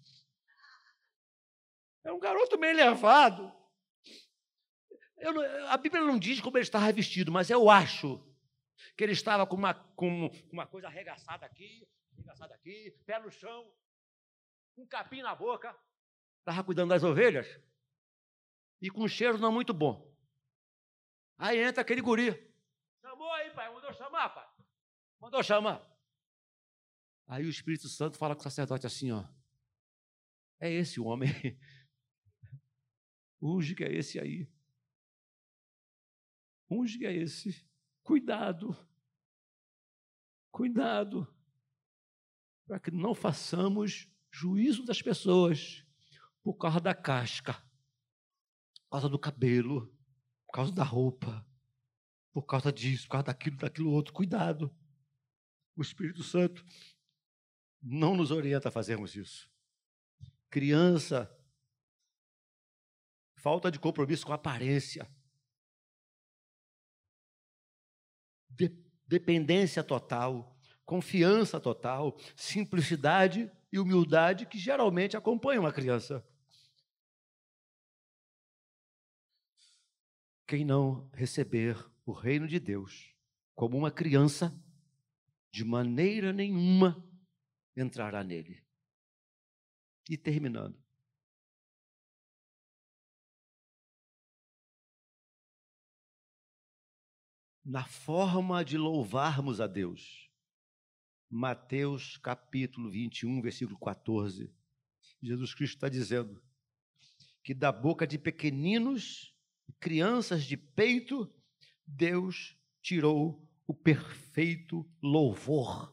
É 2.04 2.12
um 2.12 2.20
garoto 2.20 2.58
meio 2.58 2.76
levado. 2.76 3.52
Eu, 5.18 5.68
a 5.68 5.76
Bíblia 5.76 6.02
não 6.02 6.18
diz 6.18 6.40
como 6.40 6.56
ele 6.58 6.62
estava 6.62 6.92
vestido, 6.92 7.30
mas 7.30 7.48
eu 7.48 7.70
acho 7.70 8.20
que 8.96 9.04
ele 9.04 9.12
estava 9.12 9.46
com 9.46 9.56
uma, 9.56 9.74
com 9.74 10.30
uma 10.52 10.66
coisa 10.66 10.88
arregaçada 10.88 11.46
aqui, 11.46 11.88
arregaçada 12.14 12.54
aqui, 12.54 12.90
pé 13.06 13.20
no 13.20 13.30
chão, 13.30 13.72
um 14.76 14.86
capim 14.86 15.22
na 15.22 15.34
boca. 15.34 15.76
Estava 16.40 16.64
cuidando 16.64 16.90
das 16.90 17.04
ovelhas 17.04 17.46
e 18.82 18.90
com 18.90 19.04
um 19.04 19.08
cheiro 19.08 19.38
não 19.38 19.52
muito 19.52 19.72
bom. 19.72 20.12
Aí 21.38 21.60
entra 21.60 21.82
aquele 21.82 22.02
guri. 22.02 22.32
Chamou 23.00 23.32
aí, 23.32 23.54
pai. 23.54 23.72
Mandou 23.72 23.94
chamar, 23.94 24.28
pai. 24.30 24.48
Mandou 25.20 25.42
chamar. 25.42 25.98
Aí 27.28 27.46
o 27.46 27.48
Espírito 27.48 27.88
Santo 27.88 28.18
fala 28.18 28.34
com 28.34 28.40
o 28.40 28.42
sacerdote 28.42 28.84
assim, 28.84 29.12
ó. 29.12 29.24
É 30.58 30.68
esse 30.68 30.98
o 30.98 31.04
homem. 31.04 31.30
Unge 33.40 33.76
que 33.76 33.84
é 33.84 33.92
esse 33.92 34.18
aí. 34.18 34.50
Unge 36.68 36.98
que 36.98 37.06
é 37.06 37.12
esse. 37.12 37.64
Cuidado. 38.02 38.76
Cuidado. 40.50 41.32
Para 42.66 42.80
que 42.80 42.90
não 42.90 43.14
façamos 43.14 44.08
juízo 44.30 44.84
das 44.84 45.00
pessoas 45.00 45.86
por 46.42 46.54
causa 46.54 46.80
da 46.80 46.94
casca 46.94 47.62
por 48.92 48.96
causa 48.96 49.08
do 49.08 49.18
cabelo, 49.18 49.86
por 50.46 50.52
causa 50.52 50.70
da 50.70 50.84
roupa, 50.84 51.46
por 52.30 52.42
causa 52.42 52.70
disso, 52.70 53.04
por 53.04 53.12
causa 53.12 53.24
daquilo, 53.24 53.56
daquilo 53.56 53.90
outro. 53.90 54.12
Cuidado. 54.12 54.70
O 55.74 55.80
Espírito 55.80 56.22
Santo 56.22 56.62
não 57.80 58.14
nos 58.14 58.30
orienta 58.30 58.68
a 58.68 58.70
fazermos 58.70 59.16
isso. 59.16 59.50
Criança, 60.50 61.34
falta 63.36 63.70
de 63.70 63.78
compromisso 63.80 64.26
com 64.26 64.32
a 64.32 64.34
aparência. 64.34 65.10
De, 68.50 68.68
dependência 69.06 69.82
total, 69.82 70.54
confiança 70.84 71.58
total, 71.58 72.18
simplicidade 72.36 73.50
e 73.72 73.78
humildade 73.78 74.44
que 74.44 74.58
geralmente 74.58 75.16
acompanham 75.16 75.64
a 75.64 75.72
criança. 75.72 76.22
Quem 80.52 80.66
não 80.66 81.08
receber 81.14 81.82
o 82.04 82.12
reino 82.12 82.46
de 82.46 82.60
Deus 82.60 83.16
como 83.54 83.78
uma 83.78 83.90
criança, 83.90 84.54
de 85.50 85.64
maneira 85.64 86.30
nenhuma 86.30 87.02
entrará 87.74 88.22
nele. 88.22 88.62
E 90.10 90.18
terminando. 90.18 90.78
Na 97.64 97.86
forma 97.86 98.62
de 98.62 98.76
louvarmos 98.76 99.58
a 99.58 99.66
Deus. 99.66 100.30
Mateus 101.30 102.18
capítulo 102.18 102.90
21, 102.90 103.40
versículo 103.40 103.78
14. 103.78 104.54
Jesus 105.22 105.54
Cristo 105.54 105.76
está 105.76 105.88
dizendo 105.88 106.44
que 107.42 107.54
da 107.54 107.72
boca 107.72 108.06
de 108.06 108.18
pequeninos 108.18 109.31
crianças 109.80 110.44
de 110.44 110.56
peito, 110.56 111.32
Deus 111.86 112.56
tirou 112.80 113.46
o 113.66 113.74
perfeito 113.74 114.88
louvor, 115.02 115.92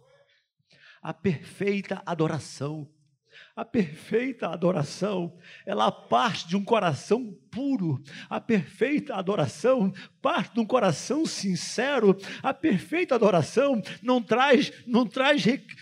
a 1.01 1.13
perfeita 1.13 2.01
adoração. 2.05 2.91
A 3.55 3.63
perfeita 3.63 4.49
adoração, 4.49 5.37
ela 5.65 5.91
parte 5.91 6.47
de 6.47 6.57
um 6.57 6.63
coração 6.63 7.37
puro. 7.51 8.01
A 8.29 8.39
perfeita 8.39 9.15
adoração 9.15 9.93
parte 10.21 10.53
de 10.53 10.59
um 10.59 10.65
coração 10.65 11.25
sincero. 11.25 12.17
A 12.43 12.53
perfeita 12.53 13.15
adoração 13.15 13.81
não 14.01 14.21
traz, 14.21 14.71
não 14.85 15.05
traz 15.05 15.39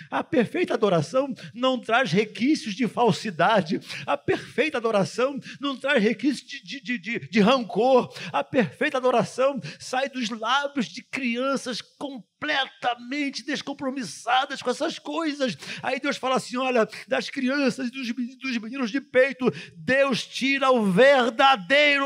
a 0.09 0.23
perfeita 0.23 0.73
adoração 0.73 1.33
não 1.53 1.79
traz 1.79 2.11
requisitos 2.11 2.75
de 2.75 2.87
falsidade. 2.87 3.79
A 4.05 4.17
perfeita 4.17 4.77
adoração 4.77 5.39
não 5.59 5.75
traz 5.75 6.01
requisitos 6.01 6.61
de, 6.63 6.81
de, 6.81 6.97
de, 6.97 7.19
de 7.19 7.39
rancor. 7.39 8.13
A 8.31 8.43
perfeita 8.43 8.97
adoração 8.97 9.59
sai 9.79 10.09
dos 10.09 10.29
lábios 10.29 10.85
de 10.87 11.01
crianças 11.03 11.81
completamente 11.81 13.43
descompromissadas 13.43 14.61
com 14.61 14.69
essas 14.69 14.99
coisas. 14.99 15.57
Aí 15.81 15.99
Deus 15.99 16.17
fala 16.17 16.35
assim: 16.35 16.57
olha, 16.57 16.87
das 17.07 17.29
crianças 17.29 17.87
e 17.87 17.91
dos, 17.91 18.07
dos 18.37 18.57
meninos 18.57 18.91
de 18.91 19.01
peito, 19.01 19.51
Deus 19.75 20.25
tira 20.25 20.71
o 20.71 20.85
verdadeiro 20.91 21.56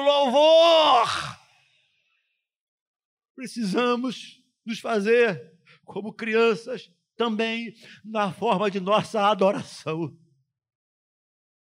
louvor. 0.04 1.08
Precisamos 3.36 4.42
nos 4.66 4.80
fazer 4.80 5.52
como 5.84 6.14
crianças 6.14 6.92
também 7.16 7.74
na 8.04 8.32
forma 8.32 8.70
de 8.70 8.80
nossa 8.80 9.30
adoração. 9.30 10.18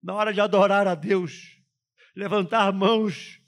Na 0.03 0.15
hora 0.15 0.33
de 0.33 0.41
adorar 0.41 0.87
a 0.87 0.95
Deus, 0.95 1.61
levantar 2.15 2.73
mãos 2.73 3.41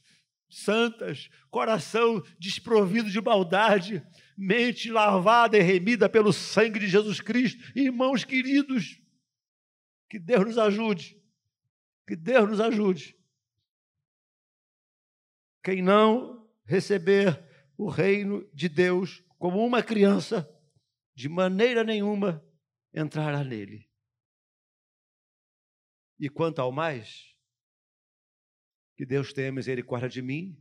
santas, 0.51 1.31
coração 1.51 2.23
desprovido 2.39 3.11
de 3.11 3.21
maldade, 3.21 4.05
mente 4.37 4.91
lavada 4.91 5.57
e 5.57 5.63
remida 5.63 6.09
pelo 6.09 6.33
sangue 6.33 6.79
de 6.79 6.89
Jesus 6.89 7.21
Cristo. 7.21 7.63
Irmãos 7.75 8.25
queridos, 8.25 9.01
que 10.11 10.19
Deus 10.19 10.45
nos 10.45 10.59
ajude. 10.59 11.17
Que 12.07 12.15
Deus 12.15 12.51
nos 12.51 12.61
ajude. 12.61 13.17
Quem 15.63 15.83
não 15.83 16.51
receber 16.65 17.43
o 17.77 17.89
reino 17.89 18.49
de 18.53 18.69
Deus 18.69 19.25
como 19.39 19.65
uma 19.65 19.83
criança, 19.83 20.49
de 21.15 21.29
maneira 21.29 21.85
nenhuma 21.85 22.45
entrará 22.95 23.43
nele. 23.45 23.89
E 26.19 26.29
quanto 26.29 26.61
ao 26.61 26.71
mais, 26.71 27.37
que 28.97 29.05
Deus 29.05 29.33
tenha 29.33 29.51
misericórdia 29.51 30.09
de 30.09 30.23
mim, 30.23 30.57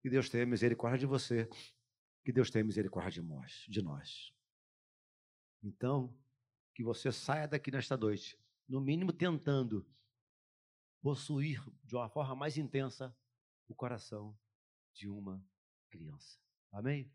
que 0.00 0.08
Deus 0.08 0.28
tenha 0.28 0.46
misericórdia 0.46 0.98
de 1.00 1.06
você, 1.06 1.48
que 2.24 2.32
Deus 2.32 2.50
tenha 2.50 2.64
misericórdia 2.64 3.22
de 3.68 3.82
nós. 3.82 4.32
Então, 5.62 6.16
que 6.74 6.84
você 6.84 7.10
saia 7.10 7.48
daqui 7.48 7.70
nesta 7.70 7.96
noite, 7.96 8.38
no 8.68 8.80
mínimo 8.80 9.12
tentando 9.12 9.84
possuir 11.02 11.60
de 11.82 11.96
uma 11.96 12.08
forma 12.08 12.36
mais 12.36 12.56
intensa 12.56 13.16
o 13.68 13.74
coração 13.74 14.36
de 14.92 15.08
uma 15.08 15.44
criança. 15.90 16.38
Amém? 16.72 17.10